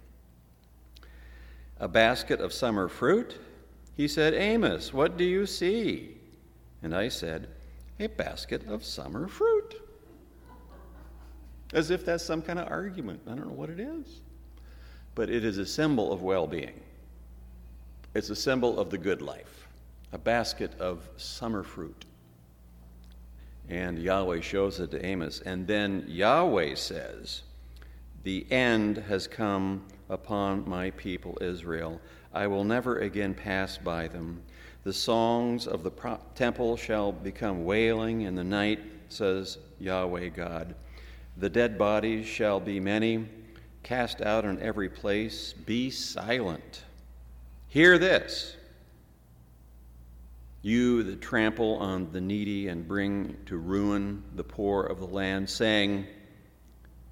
A 1.82 1.88
basket 1.88 2.42
of 2.42 2.52
summer 2.52 2.88
fruit. 2.88 3.38
He 3.96 4.08
said, 4.08 4.34
Amos, 4.34 4.94
what 4.94 5.18
do 5.18 5.24
you 5.24 5.46
see? 5.46 6.18
And 6.82 6.96
I 6.96 7.10
said, 7.10 7.48
A 8.00 8.08
basket 8.08 8.68
of 8.68 8.84
summer 8.84 9.28
fruit. 9.28 9.76
As 11.74 11.92
if 11.92 12.04
that's 12.04 12.26
some 12.26 12.42
kind 12.42 12.58
of 12.58 12.68
argument. 12.70 13.22
I 13.28 13.36
don't 13.36 13.48
know 13.48 13.54
what 13.54 13.70
it 13.70 13.80
is. 13.80 14.22
But 15.14 15.30
it 15.30 15.46
is 15.46 15.60
a 15.60 15.66
symbol 15.66 16.12
of 16.12 16.24
well 16.24 16.48
being, 16.48 16.80
it's 18.16 18.30
a 18.32 18.36
symbol 18.36 18.80
of 18.80 18.90
the 18.90 18.98
good 18.98 19.22
life 19.22 19.59
a 20.12 20.18
basket 20.18 20.80
of 20.80 21.08
summer 21.18 21.64
fruit. 21.64 22.06
And 23.70 24.00
Yahweh 24.00 24.42
shows 24.42 24.80
it 24.80 24.92
to 24.92 25.06
Amos. 25.06 25.42
And 25.42 25.68
then 25.68 26.06
Yahweh 26.08 26.76
says, 26.76 27.44
The 28.24 28.46
end 28.52 28.98
has 28.98 29.28
come 29.28 29.86
upon 30.10 30.68
my 30.68 30.90
people 30.92 31.38
Israel. 31.40 32.02
I 32.34 32.48
will 32.48 32.64
never 32.64 33.00
again 33.00 33.34
pass 33.34 33.78
by 33.78 34.08
them. 34.08 34.42
The 34.84 34.94
songs 34.94 35.68
of 35.68 35.84
the 35.84 35.92
pro- 35.92 36.20
temple 36.36 36.78
shall 36.78 37.12
become 37.12 37.66
wailing 37.66 38.22
in 38.22 38.34
the 38.34 38.44
night, 38.44 38.80
says 39.10 39.58
Yahweh 39.80 40.30
God. 40.30 40.74
The 41.38 41.50
dead 41.50 41.78
bodies 41.78 42.26
shall 42.26 42.60
be 42.60 42.80
many, 42.80 43.28
cast 43.84 44.22
out 44.22 44.46
in 44.46 44.60
every 44.62 44.90
place. 44.90 45.54
Be 45.54 45.90
silent. 45.92 46.84
Hear 47.68 47.98
this. 47.98 48.56
You 50.62 51.04
that 51.04 51.22
trample 51.22 51.78
on 51.78 52.12
the 52.12 52.20
needy 52.20 52.68
and 52.68 52.86
bring 52.86 53.38
to 53.46 53.58
ruin 53.58 54.24
the 54.36 54.44
poor 54.44 54.84
of 54.84 55.00
the 55.00 55.08
land, 55.08 55.50
saying, 55.50 56.06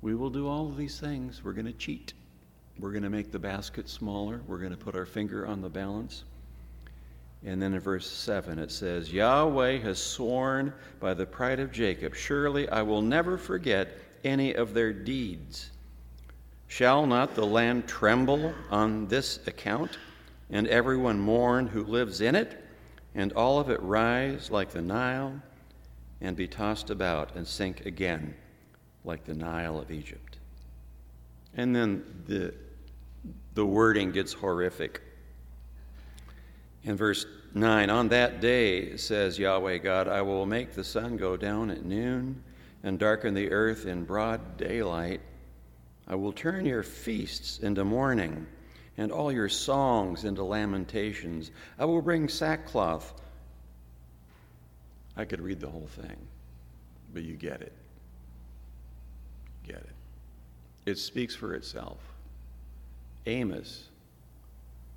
We 0.01 0.15
will 0.15 0.29
do 0.29 0.47
all 0.47 0.67
of 0.67 0.75
these 0.75 0.99
things. 0.99 1.43
We're 1.43 1.53
going 1.53 1.65
to 1.65 1.73
cheat. 1.73 2.13
We're 2.77 2.91
going 2.91 3.03
to 3.03 3.10
make 3.10 3.31
the 3.31 3.39
basket 3.39 3.88
smaller. 3.88 4.41
We're 4.47 4.57
going 4.57 4.71
to 4.71 4.77
put 4.77 4.95
our 4.95 5.05
finger 5.05 5.47
on 5.47 5.62
the 5.62 5.69
balance. 5.69 6.25
And 7.45 7.62
then 7.62 7.73
in 7.73 7.79
verse 7.79 8.10
7 8.10 8.60
it 8.60 8.71
says, 8.71 9.13
Yahweh 9.13 9.77
has 9.79 10.01
sworn 10.01 10.73
by 10.99 11.13
the 11.13 11.25
pride 11.25 11.60
of 11.60 11.71
Jacob, 11.71 12.15
Surely 12.15 12.67
I 12.67 12.81
will 12.81 13.01
never 13.01 13.38
forget 13.38 13.97
any 14.23 14.53
of 14.55 14.73
their 14.73 14.91
deeds. 14.91 15.71
Shall 16.67 17.05
not 17.05 17.36
the 17.36 17.45
land 17.45 17.88
tremble 17.88 18.53
on 18.69 19.07
this 19.07 19.39
account, 19.47 19.97
and 20.49 20.67
everyone 20.67 21.19
mourn 21.19 21.67
who 21.67 21.86
lives 21.86 22.19
in 22.19 22.36
it? 22.36 22.66
And 23.17 23.34
all 23.34 23.60
of 23.60 23.71
it 23.71 23.82
rise 23.82 24.51
like 24.51 24.69
the 24.69 24.82
Nile 24.82 25.34
and 26.21 26.38
be 26.38 26.47
tossed 26.47 26.91
about 26.91 27.36
and 27.36 27.45
sink 27.45 27.86
again 27.88 28.36
like 29.03 29.25
the 29.25 29.34
Nile 29.34 29.80
of 29.80 29.91
Egypt. 29.91 30.38
And 31.56 31.75
then 31.75 32.03
the, 32.27 32.53
the 33.56 33.65
wording 33.65 34.12
gets 34.12 34.34
horrific. 34.34 35.01
In 36.84 36.95
verse 36.95 37.25
9, 37.56 37.89
on 37.89 38.08
that 38.10 38.39
day, 38.39 38.95
says 38.97 39.39
Yahweh 39.39 39.80
God, 39.80 40.08
I 40.08 40.21
will 40.21 40.45
make 40.45 40.73
the 40.73 40.84
sun 40.84 41.17
go 41.17 41.36
down 41.36 41.71
at 41.71 41.84
noon 41.84 42.43
and 42.84 42.99
darken 42.99 43.34
the 43.34 43.51
earth 43.51 43.88
in 43.88 44.03
broad 44.03 44.58
daylight. 44.58 45.21
I 46.08 46.13
will 46.13 46.32
turn 46.32 46.67
your 46.67 46.84
feasts 46.84 47.58
into 47.60 47.84
mourning 47.84 48.45
and 48.97 49.12
all 49.12 49.31
your 49.31 49.49
songs 49.49 50.23
into 50.23 50.43
lamentations. 50.43 51.51
I 51.77 51.86
will 51.86 52.01
bring 52.01 52.27
sackcloth. 52.27 53.13
I 55.15 55.25
could 55.25 55.41
read 55.41 55.60
the 55.60 55.69
whole 55.69 55.88
thing, 55.88 56.17
but 57.13 57.23
you 57.23 57.36
get 57.36 57.62
it. 57.62 57.73
Get 59.65 59.77
it. 59.77 59.95
It 60.86 60.97
speaks 60.97 61.36
for 61.36 61.53
itself. 61.53 61.97
Amos 63.25 63.89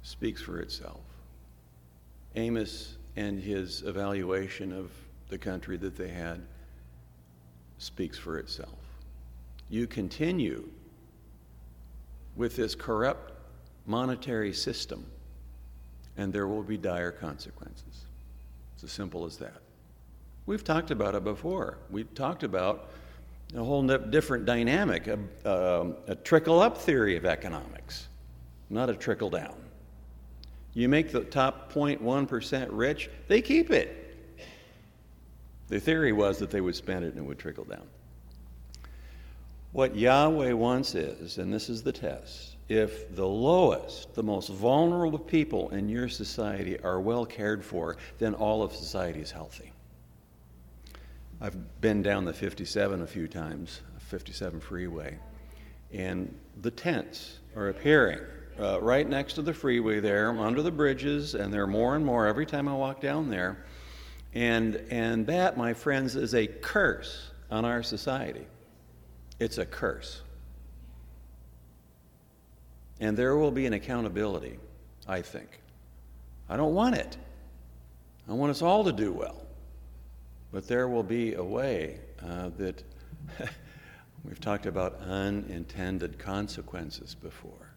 speaks 0.02 0.40
for 0.40 0.60
itself. 0.60 1.00
Amos 2.36 2.96
and 3.16 3.40
his 3.40 3.82
evaluation 3.82 4.72
of 4.72 4.90
the 5.28 5.38
country 5.38 5.76
that 5.76 5.96
they 5.96 6.08
had 6.08 6.40
speaks 7.78 8.16
for 8.16 8.38
itself. 8.38 8.78
You 9.68 9.86
continue 9.86 10.68
with 12.36 12.56
this 12.56 12.74
corrupt 12.74 13.32
monetary 13.90 14.52
system, 14.52 15.04
and 16.16 16.32
there 16.32 16.46
will 16.46 16.62
be 16.62 16.76
dire 16.76 17.10
consequences. 17.10 18.04
It's 18.74 18.84
as 18.84 18.92
simple 18.92 19.26
as 19.26 19.36
that. 19.38 19.60
We've 20.46 20.64
talked 20.64 20.90
about 20.90 21.14
it 21.14 21.24
before. 21.24 21.78
We 21.90 22.04
talked 22.04 22.44
about 22.44 22.90
a 23.54 23.62
whole 23.62 23.82
different 23.82 24.46
dynamic, 24.46 25.08
a, 25.08 25.14
um, 25.14 25.96
a, 26.06 26.12
a 26.12 26.14
trickle 26.14 26.60
up 26.60 26.78
theory 26.78 27.16
of 27.16 27.26
economics, 27.26 28.06
not 28.70 28.88
a 28.88 28.94
trickle 28.94 29.28
down. 29.28 29.54
You 30.72 30.88
make 30.88 31.10
the 31.10 31.24
top 31.24 31.72
0.1% 31.72 32.68
rich, 32.70 33.10
they 33.26 33.42
keep 33.42 33.70
it. 33.70 33.96
The 35.68 35.80
theory 35.80 36.12
was 36.12 36.38
that 36.38 36.50
they 36.50 36.60
would 36.60 36.76
spend 36.76 37.04
it 37.04 37.08
and 37.08 37.18
it 37.18 37.24
would 37.24 37.38
trickle 37.38 37.64
down. 37.64 37.86
What 39.72 39.96
Yahweh 39.96 40.52
wants 40.52 40.94
is, 40.94 41.38
and 41.38 41.52
this 41.52 41.68
is 41.68 41.82
the 41.82 41.92
test, 41.92 42.49
if 42.70 43.16
the 43.16 43.26
lowest, 43.26 44.14
the 44.14 44.22
most 44.22 44.48
vulnerable 44.48 45.18
people 45.18 45.70
in 45.70 45.88
your 45.88 46.08
society 46.08 46.78
are 46.80 47.00
well 47.00 47.26
cared 47.26 47.64
for, 47.64 47.96
then 48.18 48.32
all 48.32 48.62
of 48.62 48.72
society 48.72 49.20
is 49.20 49.32
healthy. 49.32 49.72
I've 51.40 51.80
been 51.80 52.00
down 52.00 52.24
the 52.24 52.32
57 52.32 53.02
a 53.02 53.06
few 53.08 53.26
times, 53.26 53.80
57 53.98 54.60
freeway, 54.60 55.18
and 55.92 56.32
the 56.62 56.70
tents 56.70 57.40
are 57.56 57.70
appearing 57.70 58.20
uh, 58.60 58.80
right 58.80 59.08
next 59.08 59.32
to 59.32 59.42
the 59.42 59.52
freeway 59.52 59.98
there, 59.98 60.30
under 60.38 60.62
the 60.62 60.70
bridges, 60.70 61.34
and 61.34 61.52
there 61.52 61.64
are 61.64 61.66
more 61.66 61.96
and 61.96 62.06
more 62.06 62.28
every 62.28 62.46
time 62.46 62.68
I 62.68 62.74
walk 62.74 63.00
down 63.00 63.30
there. 63.30 63.64
And, 64.32 64.76
and 64.90 65.26
that, 65.26 65.56
my 65.56 65.74
friends, 65.74 66.14
is 66.14 66.36
a 66.36 66.46
curse 66.46 67.30
on 67.50 67.64
our 67.64 67.82
society. 67.82 68.46
It's 69.40 69.58
a 69.58 69.66
curse. 69.66 70.22
And 73.00 73.16
there 73.16 73.36
will 73.36 73.50
be 73.50 73.66
an 73.66 73.72
accountability, 73.72 74.58
I 75.08 75.22
think. 75.22 75.60
I 76.48 76.56
don't 76.56 76.74
want 76.74 76.96
it. 76.96 77.16
I 78.28 78.34
want 78.34 78.50
us 78.50 78.62
all 78.62 78.84
to 78.84 78.92
do 78.92 79.12
well. 79.12 79.42
But 80.52 80.68
there 80.68 80.88
will 80.88 81.02
be 81.02 81.34
a 81.34 81.42
way 81.42 82.00
uh, 82.22 82.50
that 82.58 82.82
we've 84.24 84.40
talked 84.40 84.66
about 84.66 85.00
unintended 85.00 86.18
consequences 86.18 87.14
before. 87.14 87.72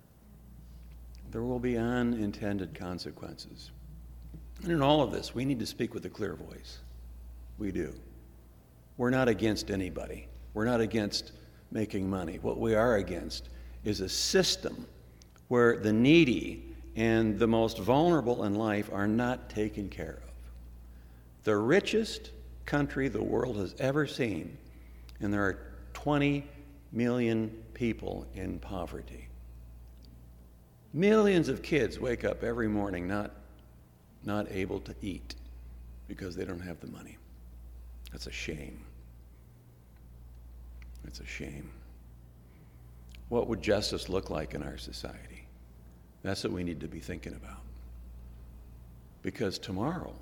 There 1.32 1.44
will 1.44 1.60
be 1.60 1.78
unintended 1.78 2.76
consequences. 2.76 3.72
And 4.62 4.72
in 4.72 4.82
all 4.82 5.02
of 5.02 5.12
this, 5.12 5.34
we 5.34 5.46
need 5.46 5.60
to 5.60 5.66
speak 5.66 5.94
with 5.94 6.06
a 6.06 6.10
clear 6.10 6.36
voice. 6.36 6.80
We 7.58 7.72
do. 7.72 7.94
We're 8.98 9.10
not 9.10 9.28
against 9.28 9.72
anybody. 9.72 10.28
We're 10.54 10.66
not 10.66 10.82
against 10.82 11.32
making 11.72 12.10
money. 12.10 12.40
What 12.42 12.60
we 12.60 12.76
are 12.76 12.98
against 12.98 13.50
is 13.84 14.02
a 14.02 14.10
system 14.10 14.86
where 15.48 15.78
the 15.78 15.94
needy 15.94 16.64
and 16.96 17.40
the 17.40 17.48
most 17.48 17.80
vulnerable 17.80 18.44
in 18.44 18.56
life 18.56 18.90
are 18.92 19.08
not 19.08 19.50
taken 19.50 19.90
care 19.90 20.20
of. 20.24 20.34
The 21.44 21.58
richest 21.58 22.32
country 22.66 23.08
the 23.08 23.22
world 23.22 23.58
has 23.58 23.76
ever 23.80 24.08
seen, 24.08 24.58
and 25.20 25.34
there 25.34 25.44
are 25.44 25.60
20 25.94 26.46
million 26.92 27.50
people 27.74 28.26
in 28.36 28.60
poverty. 28.60 29.28
Millions 30.94 31.50
of 31.50 31.64
kids 31.64 32.00
wake 32.00 32.24
up 32.24 32.44
every 32.44 32.68
morning 32.68 33.08
not, 33.08 33.32
not 34.24 34.50
able 34.52 34.80
to 34.82 34.94
eat 35.02 35.36
because 36.08 36.36
they 36.36 36.46
don't 36.46 36.60
have 36.60 36.80
the 36.80 36.88
money. 36.88 37.18
That's 38.12 38.28
a 38.28 38.32
shame. 38.32 38.80
It's 41.06 41.20
a 41.20 41.26
shame. 41.26 41.72
What 43.34 43.48
would 43.48 43.64
justice 43.64 44.10
look 44.10 44.30
like 44.30 44.54
in 44.54 44.62
our 44.62 44.78
society? 44.78 45.48
That's 46.22 46.44
what 46.44 46.54
we 46.54 46.64
need 46.64 46.82
to 46.82 46.88
be 46.88 47.00
thinking 47.00 47.34
about. 47.34 47.62
Because 49.24 49.58
tomorrow, 49.58 50.14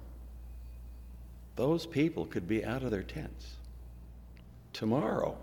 those 1.58 1.86
people 1.86 2.26
could 2.26 2.47
be 2.47 2.63
out 2.63 2.84
of 2.84 2.91
their 2.91 3.04
tents. 3.04 3.56
Tomorrow, 4.71 5.38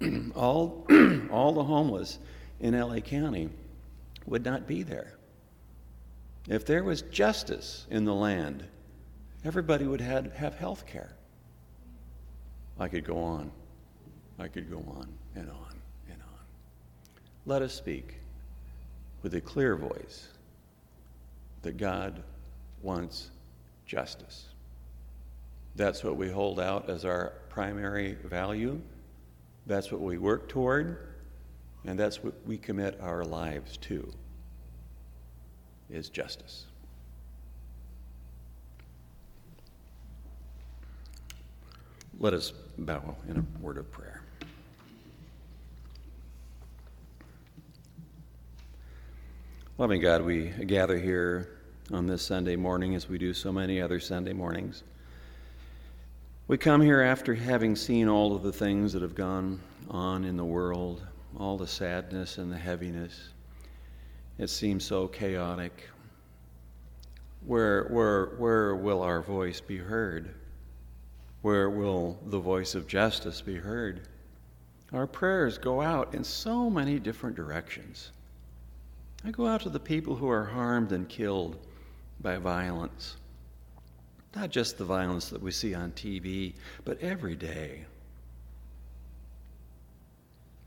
all, 0.34 0.84
all 1.30 1.52
the 1.52 1.62
homeless 1.62 2.18
in 2.58 2.76
LA 2.76 2.98
County 2.98 3.48
would 4.26 4.44
not 4.44 4.66
be 4.66 4.82
there. 4.82 5.16
If 6.48 6.66
there 6.66 6.82
was 6.82 7.02
justice 7.02 7.86
in 7.90 8.06
the 8.06 8.14
land, 8.14 8.64
everybody 9.44 9.86
would 9.86 10.00
have, 10.00 10.32
have 10.32 10.56
health 10.56 10.84
care. 10.84 11.14
I 12.76 12.88
could 12.88 13.04
go 13.04 13.18
on. 13.18 13.52
I 14.36 14.48
could 14.48 14.68
go 14.68 14.78
on 14.78 15.06
and 15.36 15.48
on 15.48 15.68
on. 15.68 15.77
Let 17.48 17.62
us 17.62 17.72
speak 17.72 18.16
with 19.22 19.32
a 19.32 19.40
clear 19.40 19.74
voice 19.74 20.28
that 21.62 21.78
God 21.78 22.22
wants 22.82 23.30
justice. 23.86 24.48
That's 25.74 26.04
what 26.04 26.18
we 26.18 26.28
hold 26.28 26.60
out 26.60 26.90
as 26.90 27.06
our 27.06 27.32
primary 27.48 28.18
value. 28.22 28.78
That's 29.66 29.90
what 29.90 30.02
we 30.02 30.18
work 30.18 30.50
toward. 30.50 30.98
And 31.86 31.98
that's 31.98 32.22
what 32.22 32.34
we 32.46 32.58
commit 32.58 33.00
our 33.00 33.24
lives 33.24 33.78
to 33.78 34.12
is 35.88 36.10
justice. 36.10 36.66
Let 42.20 42.34
us 42.34 42.52
bow 42.76 43.16
in 43.26 43.38
a 43.38 43.64
word 43.64 43.78
of 43.78 43.90
prayer. 43.90 44.20
Loving 49.78 50.00
God, 50.00 50.22
we 50.22 50.48
gather 50.66 50.98
here 50.98 51.50
on 51.92 52.08
this 52.08 52.20
Sunday 52.20 52.56
morning 52.56 52.96
as 52.96 53.08
we 53.08 53.16
do 53.16 53.32
so 53.32 53.52
many 53.52 53.80
other 53.80 54.00
Sunday 54.00 54.32
mornings. 54.32 54.82
We 56.48 56.58
come 56.58 56.80
here 56.82 57.00
after 57.00 57.32
having 57.32 57.76
seen 57.76 58.08
all 58.08 58.34
of 58.34 58.42
the 58.42 58.52
things 58.52 58.92
that 58.92 59.02
have 59.02 59.14
gone 59.14 59.60
on 59.88 60.24
in 60.24 60.36
the 60.36 60.44
world, 60.44 61.06
all 61.38 61.56
the 61.56 61.68
sadness 61.68 62.38
and 62.38 62.50
the 62.50 62.58
heaviness. 62.58 63.28
It 64.36 64.50
seems 64.50 64.84
so 64.84 65.06
chaotic. 65.06 65.88
Where, 67.46 67.84
where, 67.84 68.34
where 68.36 68.74
will 68.74 69.02
our 69.02 69.22
voice 69.22 69.60
be 69.60 69.76
heard? 69.76 70.34
Where 71.42 71.70
will 71.70 72.18
the 72.26 72.40
voice 72.40 72.74
of 72.74 72.88
justice 72.88 73.40
be 73.40 73.54
heard? 73.54 74.08
Our 74.92 75.06
prayers 75.06 75.56
go 75.56 75.80
out 75.80 76.16
in 76.16 76.24
so 76.24 76.68
many 76.68 76.98
different 76.98 77.36
directions. 77.36 78.10
I 79.24 79.30
go 79.30 79.46
out 79.46 79.62
to 79.62 79.68
the 79.68 79.80
people 79.80 80.14
who 80.14 80.28
are 80.28 80.44
harmed 80.44 80.92
and 80.92 81.08
killed 81.08 81.56
by 82.20 82.36
violence. 82.36 83.16
Not 84.34 84.50
just 84.50 84.78
the 84.78 84.84
violence 84.84 85.28
that 85.30 85.42
we 85.42 85.50
see 85.50 85.74
on 85.74 85.92
TV, 85.92 86.54
but 86.84 87.00
every 87.00 87.34
day. 87.34 87.84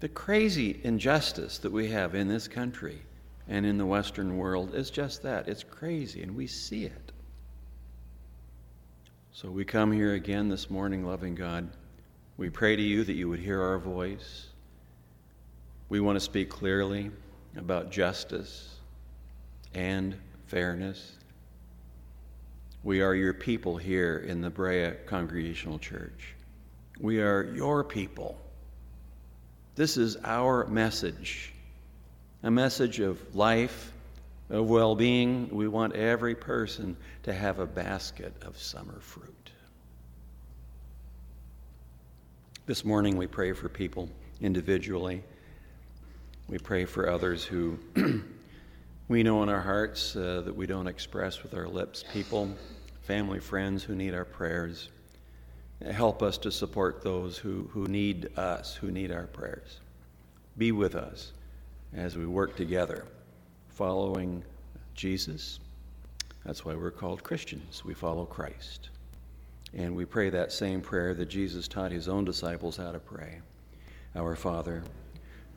The 0.02 0.10
crazy 0.10 0.82
injustice 0.84 1.60
that 1.60 1.72
we 1.72 1.90
have 1.90 2.16
in 2.16 2.28
this 2.28 2.48
country 2.48 3.02
and 3.48 3.66
in 3.66 3.78
the 3.78 3.86
Western 3.86 4.38
world 4.38 4.74
is 4.74 4.90
just 4.90 5.24
that 5.24 5.48
it's 5.48 5.64
crazy, 5.64 6.22
and 6.22 6.36
we 6.36 6.48
see 6.48 6.86
it. 6.86 7.12
So 9.32 9.50
we 9.50 9.64
come 9.64 9.92
here 9.92 10.14
again 10.14 10.50
this 10.50 10.70
morning, 10.70 11.06
loving 11.06 11.36
God. 11.36 11.70
We 12.38 12.50
pray 12.50 12.76
to 12.76 12.82
you 12.82 13.04
that 13.04 13.14
you 13.14 13.30
would 13.30 13.40
hear 13.40 13.62
our 13.62 13.78
voice. 13.78 14.48
We 15.90 16.00
want 16.00 16.16
to 16.18 16.20
speak 16.20 16.50
clearly 16.50 17.12
about 17.56 17.92
justice 17.92 18.76
and 19.74 20.16
fairness. 20.48 21.14
We 22.84 23.02
are 23.02 23.14
your 23.14 23.34
people 23.34 23.78
here 23.78 24.18
in 24.18 24.42
the 24.42 24.50
Brea 24.50 24.92
Congregational 25.06 25.80
Church. 25.80 26.36
We 27.00 27.22
are 27.22 27.54
your 27.56 27.84
people. 27.84 28.38
This 29.76 29.98
is 29.98 30.18
our 30.24 30.66
message 30.68 31.54
a 32.44 32.52
message 32.52 33.00
of 33.00 33.36
life, 33.36 33.94
of 34.50 34.70
well 34.70 34.96
being. 34.96 35.50
We 35.52 35.68
want 35.68 35.96
every 35.96 36.36
person 36.36 36.98
to 37.24 37.34
have 37.34 37.60
a 37.60 37.68
basket 37.68 38.34
of 38.42 38.58
summer 38.58 39.00
fruit. 39.00 39.52
This 42.66 42.86
morning 42.86 43.18
we 43.18 43.28
pray 43.28 43.54
for 43.54 43.70
people 43.70 44.10
individually 44.40 45.24
we 46.52 46.58
pray 46.58 46.84
for 46.84 47.10
others 47.10 47.46
who 47.46 47.80
we 49.08 49.24
know 49.24 49.42
in 49.42 49.48
our 49.48 49.62
hearts 49.62 50.18
uh, 50.18 50.42
that 50.44 50.54
we 50.54 50.68
don't 50.68 50.86
express 50.86 51.42
with 51.44 51.54
our 51.54 51.68
lips, 51.68 52.04
people, 52.12 52.54
family, 53.04 53.40
friends 53.40 53.84
who 53.84 53.96
need 53.96 54.14
our 54.14 54.26
prayers. 54.26 54.90
Help 55.92 56.22
us 56.22 56.38
to 56.40 56.52
support 56.52 57.02
those 57.02 57.38
who, 57.38 57.70
who 57.72 57.88
need 57.88 58.38
us, 58.38 58.76
who 58.76 58.92
need 58.92 59.14
our 59.14 59.28
prayers. 59.28 59.80
Be 60.58 60.74
with 60.74 60.94
us 60.94 61.32
as 61.94 62.18
we 62.18 62.26
work 62.26 62.58
together, 62.58 63.06
following 63.70 64.44
Jesus. 64.94 65.62
That's 66.44 66.66
why 66.66 66.76
we're 66.76 66.92
called 66.92 67.24
Christians. 67.24 67.86
We 67.86 67.94
follow 67.94 68.26
Christ. 68.26 68.90
And 69.74 69.96
we 69.96 70.04
pray 70.04 70.30
that 70.32 70.52
same 70.52 70.82
prayer 70.82 71.14
that 71.14 71.30
Jesus 71.30 71.70
taught 71.70 71.94
his 71.94 72.10
own 72.10 72.26
disciples 72.26 72.76
how 72.76 72.92
to 72.92 73.00
pray 73.00 73.40
Our 74.18 74.36
Father, 74.36 74.84